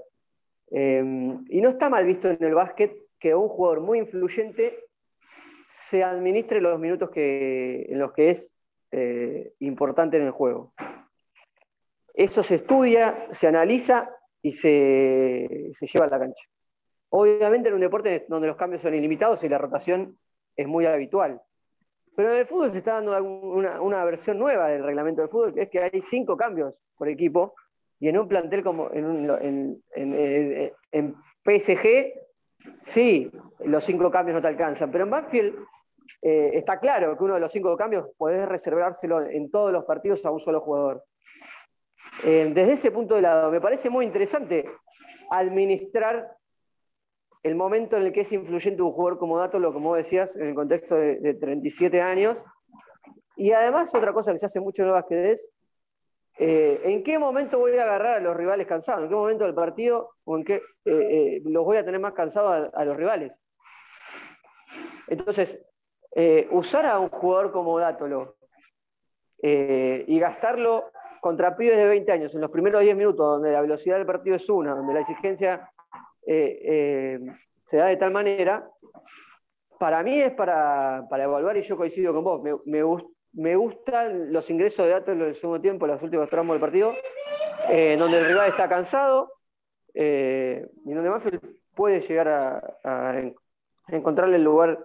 Em, 0.70 1.46
y 1.50 1.62
no 1.62 1.70
está 1.70 1.90
mal 1.90 2.06
visto 2.06 2.30
en 2.30 2.44
el 2.44 2.54
básquet 2.54 2.94
que 3.20 3.34
un 3.34 3.48
jugador 3.48 3.82
muy 3.82 4.00
influyente 4.00 4.86
se 5.70 6.04
administre 6.04 6.60
los 6.60 6.80
minutos 6.80 7.10
que, 7.10 7.86
en 7.90 8.00
los 8.00 8.12
que 8.14 8.32
es 8.32 8.57
eh, 8.92 9.54
importante 9.60 10.18
en 10.18 10.24
el 10.24 10.32
juego. 10.32 10.74
Eso 12.14 12.42
se 12.44 12.56
estudia, 12.56 13.28
se 13.32 13.48
analiza 13.48 14.10
y 14.42 14.52
se, 14.52 15.72
se 15.74 15.88
lleva 15.88 16.06
a 16.06 16.10
la 16.10 16.20
cancha. 16.20 16.44
Obviamente 17.10 17.70
en 17.70 17.76
un 17.76 17.82
deporte 17.82 18.26
donde 18.28 18.48
los 18.48 18.58
cambios 18.58 18.82
son 18.82 18.96
ilimitados 18.96 19.44
y 19.44 19.50
la 19.50 19.58
rotación 19.58 20.18
es 20.56 20.68
muy 20.68 20.86
habitual. 20.86 21.42
Pero 22.16 22.34
en 22.34 22.40
el 22.40 22.48
fútbol 22.48 22.72
se 22.72 22.80
está 22.80 22.94
dando 22.94 23.16
una, 23.22 24.04
versión 24.04 24.40
nueva 24.40 24.70
del 24.70 24.84
reglamento 24.84 25.22
del 25.22 25.30
fútbol, 25.30 25.54
que 25.54 25.62
es 25.62 25.70
que 25.70 25.80
hay 25.80 26.02
cinco 26.02 26.36
cambios 26.36 26.74
por 26.98 27.08
equipo, 27.08 27.54
y 28.00 28.10
en 28.10 28.18
un 28.18 28.28
plantel 28.28 28.64
como 28.64 28.90
en, 28.92 29.76
en, 29.94 31.16
PSG, 31.46 32.14
sí, 32.80 33.32
los 33.64 33.84
cinco 33.84 34.10
cambios 34.10 34.34
no 34.34 34.42
te 34.42 34.48
alcanzan, 34.48 34.92
pero 34.92 35.04
en 35.04 35.12
Banfield 35.12 35.56
eh, 36.30 36.58
está 36.58 36.78
claro 36.78 37.18
que 37.18 37.24
uno 37.24 37.36
de 37.36 37.40
los 37.40 37.50
cinco 37.50 37.78
cambios 37.78 38.10
podés 38.18 38.46
reservárselo 38.50 39.26
en 39.26 39.50
todos 39.50 39.72
los 39.72 39.86
partidos 39.86 40.26
a 40.26 40.32
un 40.32 40.42
solo 40.42 40.60
jugador. 40.60 41.06
Eh, 42.26 42.52
desde 42.54 42.74
ese 42.74 42.92
punto 42.92 43.16
de 43.16 43.22
lado, 43.22 43.50
me 43.50 43.62
parece 43.62 43.90
muy 43.90 44.04
interesante 44.04 44.70
administrar 45.30 46.36
el 47.44 47.56
momento 47.56 47.96
en 47.96 48.04
el 48.04 48.12
que 48.12 48.22
es 48.22 48.32
influyente 48.34 48.82
un 48.82 48.92
jugador 48.92 49.20
como 49.20 49.40
Dato, 49.40 49.58
lo 49.58 49.72
como 49.72 49.96
decías, 49.96 50.36
en 50.36 50.48
el 50.48 50.54
contexto 50.54 50.96
de, 50.96 51.34
37 51.34 52.02
años. 52.02 52.44
Y 53.38 53.54
además, 53.54 53.96
otra 53.96 54.12
cosa 54.12 54.34
que 54.34 54.40
se 54.40 54.48
hace 54.48 54.60
mucho 54.60 54.84
en 54.84 54.90
el 54.90 55.26
es 55.32 55.48
eh, 56.40 56.82
¿en 56.84 57.06
qué 57.06 57.18
momento 57.18 57.58
voy 57.58 57.78
a 57.78 57.84
agarrar 57.84 58.16
a 58.16 58.20
los 58.20 58.36
rivales 58.36 58.68
cansados? 58.68 59.04
¿En 59.04 59.10
qué 59.10 59.16
momento 59.16 59.46
del 59.46 59.56
partido 59.56 60.10
o 60.26 60.36
en 60.36 60.44
qué 60.44 60.62
los 61.46 61.64
voy 61.64 61.78
a 61.78 61.86
tener 61.86 62.02
más 62.02 62.12
cansados 62.12 62.70
a, 62.74 62.84
los 62.84 62.98
rivales? 62.98 63.42
Entonces, 65.08 65.58
usar 66.52 66.86
a 66.88 67.00
un 67.00 67.10
jugador 67.10 67.52
como 67.52 67.78
Dátolo 67.80 68.38
y 69.42 70.20
gastarlo 70.20 70.92
contra 71.22 71.56
pibes 71.56 71.78
de 71.78 71.88
20 71.88 72.12
años 72.12 72.36
en 72.36 72.42
los 72.42 72.52
primeros 72.52 72.82
10 72.82 72.96
minutos, 72.96 73.26
donde 73.26 73.52
la 73.52 73.62
velocidad 73.62 73.98
del 73.98 74.06
partido 74.06 74.36
es 74.36 74.50
una, 74.50 74.74
donde 74.74 74.94
la 74.94 75.02
exigencia 75.02 75.70
eh, 76.26 76.60
eh, 76.64 77.20
se 77.64 77.78
da 77.78 77.88
de 77.88 77.98
tal 77.98 78.12
manera, 78.12 78.70
para 79.80 80.04
mí 80.04 80.20
es 80.20 80.34
para, 80.34 81.06
evaluar 81.12 81.58
y 81.58 81.64
yo 81.64 81.78
coincido 81.78 82.14
con 82.14 82.24
vos. 82.24 82.42
Me, 82.42 82.82
me, 83.34 83.56
gustan 83.56 84.34
los 84.34 84.50
ingresos 84.50 84.86
de 84.86 84.92
datos 84.92 85.14
en 85.14 85.22
el 85.22 85.36
segundo 85.36 85.62
tiempo, 85.62 85.86
en 85.86 85.92
los 85.92 86.02
últimos 86.02 86.30
tramos 86.30 86.54
del 86.54 86.62
partido, 86.62 86.94
eh, 87.70 87.96
donde 87.98 88.20
el 88.20 88.26
rival 88.26 88.50
está 88.50 88.68
cansado 88.68 89.32
y 89.94 90.94
donde 90.94 91.10
más 91.10 91.28
puede 91.76 92.02
llegar 92.02 92.28
a, 92.84 93.22
encontrarle 93.88 94.36
el 94.36 94.44
lugar 94.44 94.78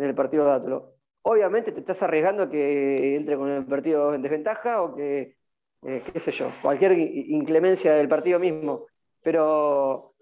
en 0.00 0.08
el 0.08 0.14
partido 0.14 0.44
de 0.44 0.52
Atlo. 0.52 0.94
Obviamente 1.22 1.72
te 1.72 1.80
estás 1.80 2.02
arriesgando 2.02 2.44
a 2.44 2.50
que 2.50 3.14
entre 3.16 3.36
con 3.36 3.48
el 3.50 3.66
partido 3.66 4.14
en 4.14 4.22
desventaja 4.22 4.82
o 4.82 4.94
que, 4.94 5.36
qué 5.82 6.20
sé 6.20 6.30
yo, 6.30 6.50
cualquier 6.62 6.92
inclemencia 6.92 7.94
del 7.94 8.08
partido 8.08 8.38
mismo. 8.38 8.86
Pero 9.22 10.14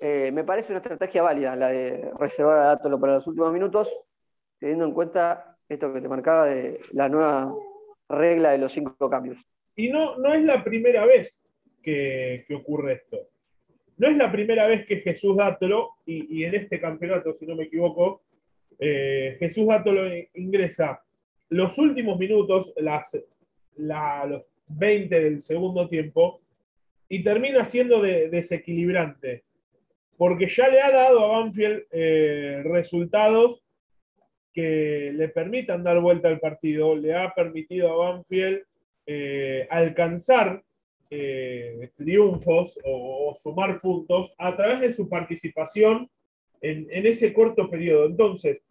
eh, 0.00 0.30
me 0.32 0.44
parece 0.44 0.72
una 0.72 0.78
estrategia 0.78 1.22
válida 1.22 1.56
la 1.56 1.68
de 1.68 2.10
reservar 2.18 2.58
a 2.58 2.64
Dátolo 2.66 3.00
para 3.00 3.14
los 3.14 3.26
últimos 3.26 3.52
minutos, 3.52 3.92
teniendo 4.58 4.84
en 4.84 4.92
cuenta 4.92 5.56
esto 5.68 5.92
que 5.92 6.00
te 6.00 6.08
marcaba 6.08 6.46
de 6.46 6.80
la 6.92 7.08
nueva 7.08 7.54
regla 8.08 8.52
de 8.52 8.58
los 8.58 8.72
cinco 8.72 9.08
cambios. 9.10 9.38
Y 9.74 9.88
no, 9.88 10.16
no 10.18 10.34
es 10.34 10.44
la 10.44 10.62
primera 10.62 11.04
vez 11.06 11.42
que, 11.82 12.44
ocurre 12.54 12.94
esto. 12.94 13.18
No 13.96 14.08
es 14.08 14.16
la 14.16 14.30
primera 14.30 14.66
vez 14.66 14.86
que 14.86 14.96
Jesús 14.96 15.36
Dátolo, 15.36 15.90
y, 16.06 16.44
en 16.44 16.54
este 16.54 16.80
campeonato, 16.80 17.32
si 17.32 17.46
no 17.46 17.54
me 17.54 17.64
equivoco, 17.64 18.23
eh, 18.78 19.36
Jesús 19.38 19.66
Dátolo 19.66 20.02
ingresa 20.34 21.02
los 21.48 21.78
últimos 21.78 22.18
minutos, 22.18 22.72
las, 22.76 23.18
los 23.76 24.42
20 24.78 25.20
del 25.20 25.40
segundo 25.40 25.88
tiempo, 25.88 26.40
y 27.08 27.22
termina 27.22 27.64
siendo 27.64 28.00
desequilibrante, 28.00 29.44
porque 30.16 30.48
ya 30.48 30.68
le 30.68 30.80
ha 30.80 30.90
dado 30.90 31.24
a 31.24 31.38
Banfield 31.38 31.84
eh, 31.90 32.62
resultados 32.64 33.62
que 34.52 35.12
le 35.14 35.28
permitan 35.28 35.84
dar 35.84 36.00
vuelta 36.00 36.28
al 36.28 36.40
partido, 36.40 36.94
le 36.94 37.14
ha 37.14 37.32
permitido 37.34 37.90
a 37.90 38.12
Banfield 38.12 38.62
eh, 39.06 39.66
alcanzar 39.70 40.62
triunfos 41.96 42.76
o, 42.84 43.36
sumar 43.40 43.78
puntos 43.78 44.34
a 44.36 44.56
través 44.56 44.80
de 44.80 44.92
su 44.92 45.08
participación 45.08 46.10
en, 46.64 47.06
ese 47.06 47.32
corto 47.32 47.70
periodo. 47.70 48.06
Entonces, 48.06 48.62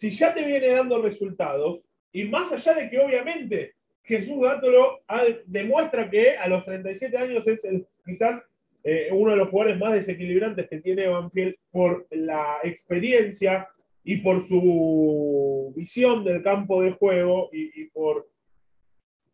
si 0.00 0.08
ya 0.08 0.32
te 0.32 0.46
viene 0.46 0.68
dando 0.68 1.02
resultados, 1.02 1.82
y 2.10 2.24
más 2.24 2.50
allá 2.50 2.72
de 2.72 2.88
que 2.88 2.98
obviamente 2.98 3.74
Jesús 4.02 4.40
Dátolo 4.40 5.00
demuestra 5.44 6.08
que 6.08 6.38
a 6.38 6.48
los 6.48 6.64
37 6.64 7.18
años 7.18 7.46
es 7.46 7.60
quizás 8.02 8.42
eh, 8.82 9.10
uno 9.12 9.32
de 9.32 9.36
los 9.36 9.50
jugadores 9.50 9.78
más 9.78 9.92
desequilibrantes 9.92 10.70
que 10.70 10.80
tiene 10.80 11.06
Banfield 11.06 11.54
por 11.70 12.06
la 12.12 12.60
experiencia 12.62 13.68
y 14.02 14.22
por 14.22 14.40
su 14.40 15.70
visión 15.76 16.24
del 16.24 16.42
campo 16.42 16.82
de 16.82 16.92
juego 16.92 17.50
y, 17.52 17.84
por, 17.90 18.26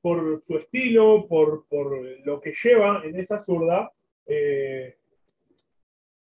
por 0.00 0.42
su 0.42 0.57
estilo, 0.57 1.29
por, 1.29 1.64
lo 2.24 2.40
que 2.40 2.52
lleva 2.61 3.02
en 3.05 3.20
esa 3.20 3.38
zurda, 3.38 3.92
eh, 4.26 4.96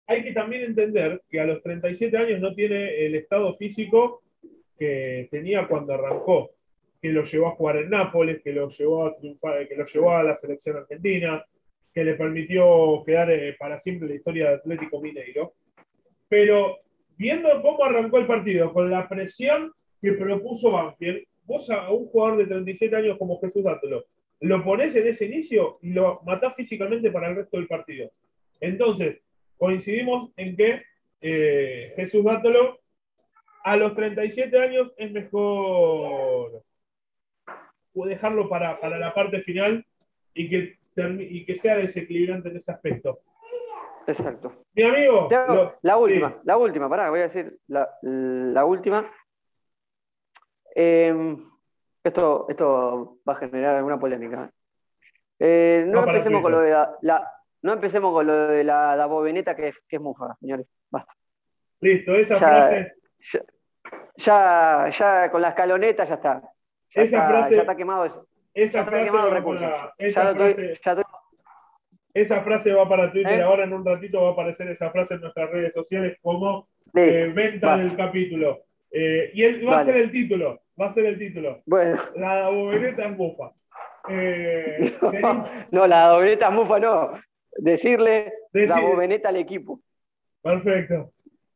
hay 0.06 0.22
que 0.22 0.32
también 0.34 0.64
entender 0.64 1.22
que 1.30 1.40
a 1.40 1.46
los 1.46 1.62
37 1.62 2.14
años 2.14 2.40
no 2.40 2.54
tiene 2.54 3.06
el 3.06 3.14
estado 3.14 3.54
físico 3.54 4.20
que 4.78 5.28
tenía 5.30 5.66
cuando 5.68 5.94
arrancó, 5.94 6.50
que 7.00 7.10
lo 7.10 7.22
llevó 7.22 7.48
a 7.48 7.56
jugar 7.56 7.76
en 7.76 7.90
Nápoles, 7.90 8.42
que 8.42 8.52
lo 8.52 8.68
llevó 8.68 9.06
a 9.06 9.16
triunfar, 9.16 9.68
que 9.68 9.76
lo 9.76 9.84
llevó 9.84 10.10
a 10.10 10.22
la 10.22 10.36
selección 10.36 10.76
argentina, 10.76 11.44
que 11.92 12.04
le 12.04 12.14
permitió 12.14 13.02
quedar 13.06 13.30
eh, 13.30 13.56
para 13.58 13.78
siempre 13.78 14.08
la 14.08 14.14
historia 14.14 14.48
de 14.48 14.54
Atlético 14.54 15.00
Mineiro. 15.00 15.52
Pero 16.28 16.78
viendo 17.16 17.48
cómo 17.62 17.84
arrancó 17.84 18.18
el 18.18 18.26
partido, 18.26 18.72
con 18.72 18.90
la 18.90 19.08
presión 19.08 19.72
que 20.00 20.12
propuso 20.12 20.72
Banfield, 20.72 21.24
vos 21.44 21.70
a 21.70 21.90
un 21.90 22.06
jugador 22.06 22.38
de 22.38 22.46
37 22.46 22.96
años 22.96 23.18
como 23.18 23.40
Jesús 23.40 23.62
Dátolo, 23.62 24.06
lo 24.40 24.64
pones 24.64 24.94
en 24.96 25.06
ese 25.06 25.26
inicio 25.26 25.78
y 25.82 25.90
lo 25.90 26.20
matás 26.24 26.54
físicamente 26.54 27.10
para 27.10 27.30
el 27.30 27.36
resto 27.36 27.56
del 27.56 27.66
partido. 27.66 28.10
Entonces, 28.60 29.18
coincidimos 29.56 30.32
en 30.36 30.56
que 30.56 30.82
eh, 31.20 31.92
Jesús 31.96 32.24
Dátolo 32.24 32.80
a 33.64 33.76
los 33.76 33.94
37 33.94 34.62
años 34.62 34.92
es 34.96 35.10
mejor 35.10 36.62
dejarlo 37.94 38.48
para, 38.48 38.78
la 38.98 39.14
parte 39.14 39.40
final 39.40 39.84
y 40.34 40.48
que, 40.48 40.78
y 41.20 41.46
que 41.46 41.56
sea 41.56 41.78
desequilibrante 41.78 42.50
en 42.50 42.56
ese 42.56 42.72
aspecto. 42.72 43.20
Exacto. 44.06 44.64
Mi 44.74 44.82
amigo. 44.82 45.28
la 45.80 45.96
última, 45.96 46.40
la 46.44 46.56
última, 46.58 46.88
pará, 46.90 47.08
voy 47.08 47.20
a 47.20 47.28
decir 47.28 47.58
la, 47.68 48.64
última. 48.64 49.10
Em, 50.74 51.48
esto, 52.02 52.46
esto 52.50 53.18
va 53.26 53.32
a 53.32 53.36
generar 53.36 53.76
alguna 53.76 53.98
polémica. 53.98 54.50
Eh, 55.38 55.84
no, 55.86 56.06
empecemos 56.06 56.42
con 56.42 56.52
lo 56.52 56.60
de 56.60 56.70
la, 57.00 57.32
no 57.62 57.72
empecemos 57.72 58.12
con 58.12 58.26
lo 58.26 58.48
de 58.48 58.62
la, 58.62 58.94
la 58.94 59.06
bobeneta 59.06 59.56
que, 59.56 59.72
que 59.88 59.96
es 59.96 60.02
mufa, 60.02 60.36
señores. 60.38 60.66
Basta. 60.90 61.14
Listo, 61.80 62.14
esa 62.14 62.36
frase. 62.36 62.92
Ya, 63.32 63.40
ya, 64.16 65.28
con 65.30 65.42
la 65.42 65.48
escaloneta 65.48 66.04
ya 66.04 66.14
está. 66.14 66.42
Ya 66.90 67.02
esa 67.02 67.16
está, 67.16 67.28
frase. 67.28 67.54
Ya 67.56 67.60
está 67.62 67.76
quemado 67.76 68.04
eso. 68.04 68.26
Esa 68.52 68.84
frase. 68.84 69.06
esa 69.98 70.34
frase, 70.34 70.78
esa 72.14 72.42
frase 72.42 72.72
va 72.72 72.88
para 72.88 73.10
Twitter, 73.10 73.40
¿Eh? 73.40 73.42
ahora 73.42 73.64
en 73.64 73.72
un 73.72 73.84
ratito 73.84 74.22
va 74.22 74.28
a 74.28 74.32
aparecer 74.32 74.68
esa 74.68 74.90
frase 74.90 75.14
en 75.14 75.22
nuestras 75.22 75.50
redes 75.50 75.72
sociales 75.74 76.16
como 76.22 76.68
eh, 76.94 77.32
venta 77.34 77.76
del 77.76 77.96
capítulo. 77.96 78.66
Eh, 78.92 79.32
y 79.34 79.64
va 79.64 79.80
a 79.80 79.84
ser 79.84 79.96
el 79.96 80.12
título, 80.12 80.62
va 80.80 80.86
a 80.86 80.92
ser 80.92 81.06
el 81.06 81.18
título. 81.18 81.62
Bueno. 81.66 82.00
La 82.14 82.48
bobeneta 82.48 83.06
es 83.06 83.16
mufa. 83.16 83.52
no, 85.72 85.86
la 85.88 86.12
bobeneta 86.12 86.46
es 86.46 86.52
mufa 86.52 86.78
no. 86.78 87.20
Decirle 87.56 88.32
la 88.52 88.80
bobeneta 88.80 89.30
al 89.30 89.36
equipo. 89.36 89.80
Perfecto. 90.40 91.13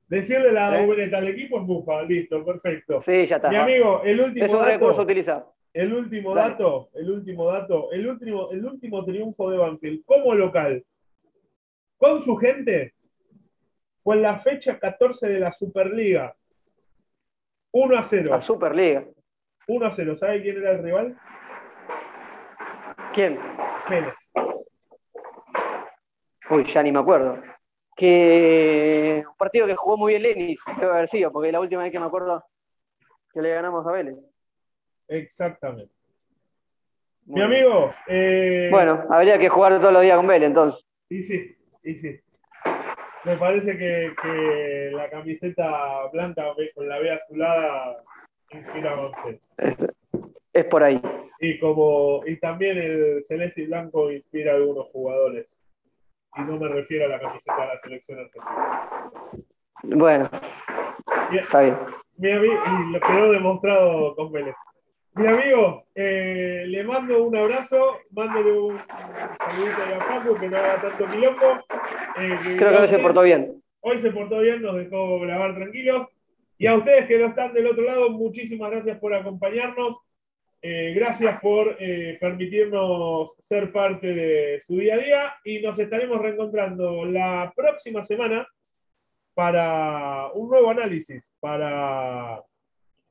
Decirle 0.09 0.53
la 0.53 0.81
bobeneta 0.81 1.19
al 1.19 1.29
equipo 1.29 1.61
es 1.61 1.69
mufa, 1.69 2.03
listo, 2.03 2.43
perfecto. 2.45 3.01
Sí, 3.03 3.27
ya 3.27 3.37
está. 3.37 3.51
Mi 3.51 3.57
amigo, 3.57 4.03
el 4.03 4.21
último 4.21 4.47
es 4.47 4.53
un 4.53 4.65
recurso 4.65 5.03
utilizado. 5.03 5.55
El 5.73 5.93
último 5.93 6.35
dato, 6.35 6.89
el 6.95 7.11
último 7.11 7.47
dato, 7.53 7.93
el 7.93 8.09
último, 8.09 8.51
el 8.51 8.65
último 8.65 9.05
triunfo 9.05 9.51
de 9.51 9.59
Banfield 9.59 10.05
como 10.07 10.35
local 10.35 10.83
con 11.99 12.21
su 12.21 12.37
gente 12.37 12.95
fue 14.03 14.17
en 14.17 14.23
la 14.23 14.39
fecha 14.39 14.79
14 14.79 15.29
de 15.29 15.41
la 15.41 15.53
Superliga. 15.53 16.35
1 17.73 17.99
a 17.99 18.03
0. 18.03 18.31
La 18.31 18.41
Superliga. 18.41 19.05
1 19.67 19.87
a 19.87 19.91
0. 19.91 20.17
¿Sabe 20.17 20.41
quién 20.41 20.57
era 20.57 20.73
el 20.73 20.83
rival? 20.83 21.19
¿Quién? 23.13 23.39
Vélez. 23.91 24.33
Uy, 26.51 26.65
ya 26.65 26.83
ni 26.83 26.93
me 26.93 27.01
acuerdo. 27.01 27.43
Que 27.99 29.25
un 29.29 29.37
partido 29.37 29.67
que 29.67 29.75
jugó 29.75 29.97
muy 29.97 30.13
bien 30.13 30.23
Lenis, 30.23 30.61
debe 30.79 30.93
haber 30.93 31.09
sido, 31.09 31.33
porque 31.33 31.51
la 31.51 31.59
última 31.59 31.83
vez 31.83 31.91
que 31.91 31.99
me 31.99 32.07
acuerdo 32.07 32.45
que 33.35 33.43
le 33.43 33.51
ganamos 33.51 33.85
a 33.85 33.91
Vélez. 33.91 34.15
Exactamente. 35.09 35.93
Mi 37.25 37.43
amigo. 37.43 37.93
Eh, 38.07 38.69
bueno, 38.71 39.05
habría 39.11 39.37
que 39.37 39.49
jugar 39.49 39.81
todos 39.81 39.93
los 39.93 40.03
días 40.03 40.17
con 40.17 40.29
Vélez 40.29 40.47
entonces. 40.47 40.87
Y 41.09 41.25
sí, 41.25 41.57
y 41.83 41.95
sí. 41.97 42.21
Me 43.25 43.37
parece 43.37 43.77
que, 43.77 44.91
la 44.93 45.11
camiseta 45.11 46.07
blanca 46.13 46.45
con 46.77 46.89
la 46.89 47.01
B 47.01 47.11
azulada 47.11 48.01
inspira 48.53 48.93
a 48.93 49.11
es, 49.59 49.77
es, 50.53 50.65
por 50.67 50.85
ahí. 50.85 51.03
Y 51.41 51.59
como 51.59 52.23
y 52.27 52.37
también 52.37 52.79
el 52.79 53.25
celeste 53.25 53.63
y 53.63 53.67
blanco 53.67 54.13
inspira 54.13 54.53
a 54.53 54.57
algunos 54.57 54.87
jugadores. 54.87 55.59
Y 56.37 56.41
no 56.43 56.57
me 56.59 56.69
refiero 56.69 57.07
a 57.07 57.09
la 57.09 57.21
camiseta 57.21 57.61
de 57.61 57.67
la 57.67 57.81
selección 57.81 58.19
argentina. 58.19 59.11
Bueno, 59.83 60.31
está 61.33 61.63
bien. 61.63 61.77
Mi 62.17 62.33
amigo, 62.33 62.55
y 62.55 62.93
lo 62.93 63.01
quedó 63.01 63.33
demostrado 63.33 64.15
con 64.17 64.33
Vélez. 64.33 64.57
Mi 65.15 65.27
amigo, 65.27 65.83
eh, 65.95 66.65
le 66.67 66.85
mando 66.85 67.25
un 67.25 67.37
abrazo, 67.37 67.99
mándole 68.13 68.53
un, 68.53 68.79
saludito 68.79 69.97
a 69.97 70.01
Facu 70.01 70.37
que 70.37 70.49
no 70.49 70.57
haga 70.57 70.81
tanto 70.81 71.07
quilombo. 71.07 71.65
Eh, 72.19 72.57
Creo 72.57 72.73
que 72.73 72.79
hoy 72.79 72.89
se 72.89 72.99
portó 72.99 73.23
bien. 73.23 73.63
Hoy 73.81 73.99
se 73.99 74.11
portó 74.11 74.41
bien, 74.41 74.63
nos 74.63 74.77
dejó 74.77 75.21
grabar 75.21 75.55
tranquilos. 75.55 76.09
Y 76.57 76.67
a 76.67 76.75
ustedes 76.75 77.07
que 77.07 77.19
no 77.19 77.27
están 77.27 77.53
del 77.53 77.67
otro 77.67 77.85
lado, 77.85 78.11
muchísimas 78.11 78.71
gracias 78.71 78.99
por 78.99 79.15
acompañarnos. 79.15 79.97
Eh, 80.61 80.93
gracias 80.95 81.41
por 81.41 81.77
permitirnos 82.21 83.37
ser 83.39 83.73
parte 83.73 84.13
de 84.13 84.61
su 84.67 84.77
día 84.77 84.95
a 84.95 84.99
día 84.99 85.35
y 85.45 85.61
nos 85.61 85.79
estaremos 85.79 86.21
reencontrando 86.21 87.05
la 87.05 87.53
próxima 87.55 88.03
semana 88.03 88.47
para 89.35 90.33
un 90.35 90.51
nuevo 90.51 90.71
análisis, 90.71 91.33
para 91.39 92.43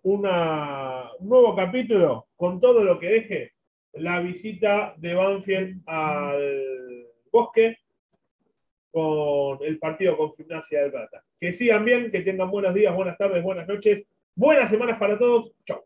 un 0.03 0.21
nuevo 1.19 1.55
capítulo 1.55 2.27
con 2.35 2.59
todo 2.59 2.83
lo 2.83 2.99
que 2.99 3.07
deje 3.07 3.51
la 3.93 4.19
visita 4.19 4.93
de 4.97 5.15
Banfield 5.15 5.81
al 5.85 7.07
bosque 7.31 7.77
con 8.91 9.59
el 9.61 9.77
partido 9.79 10.17
con 10.17 10.33
Gimnasia 10.35 10.81
del 10.81 10.91
Plata. 10.91 11.23
Que 11.39 11.53
sigan 11.53 11.85
bien, 11.85 12.11
que 12.11 12.21
tengan 12.21 12.49
buenos 12.49 12.73
días, 12.73 12.95
buenas 12.95 13.17
tardes, 13.17 13.43
buenas 13.43 13.67
noches, 13.67 14.03
buenas 14.35 14.69
semanas 14.69 14.97
para 14.97 15.17
todos. 15.17 15.51
Chao. 15.65 15.83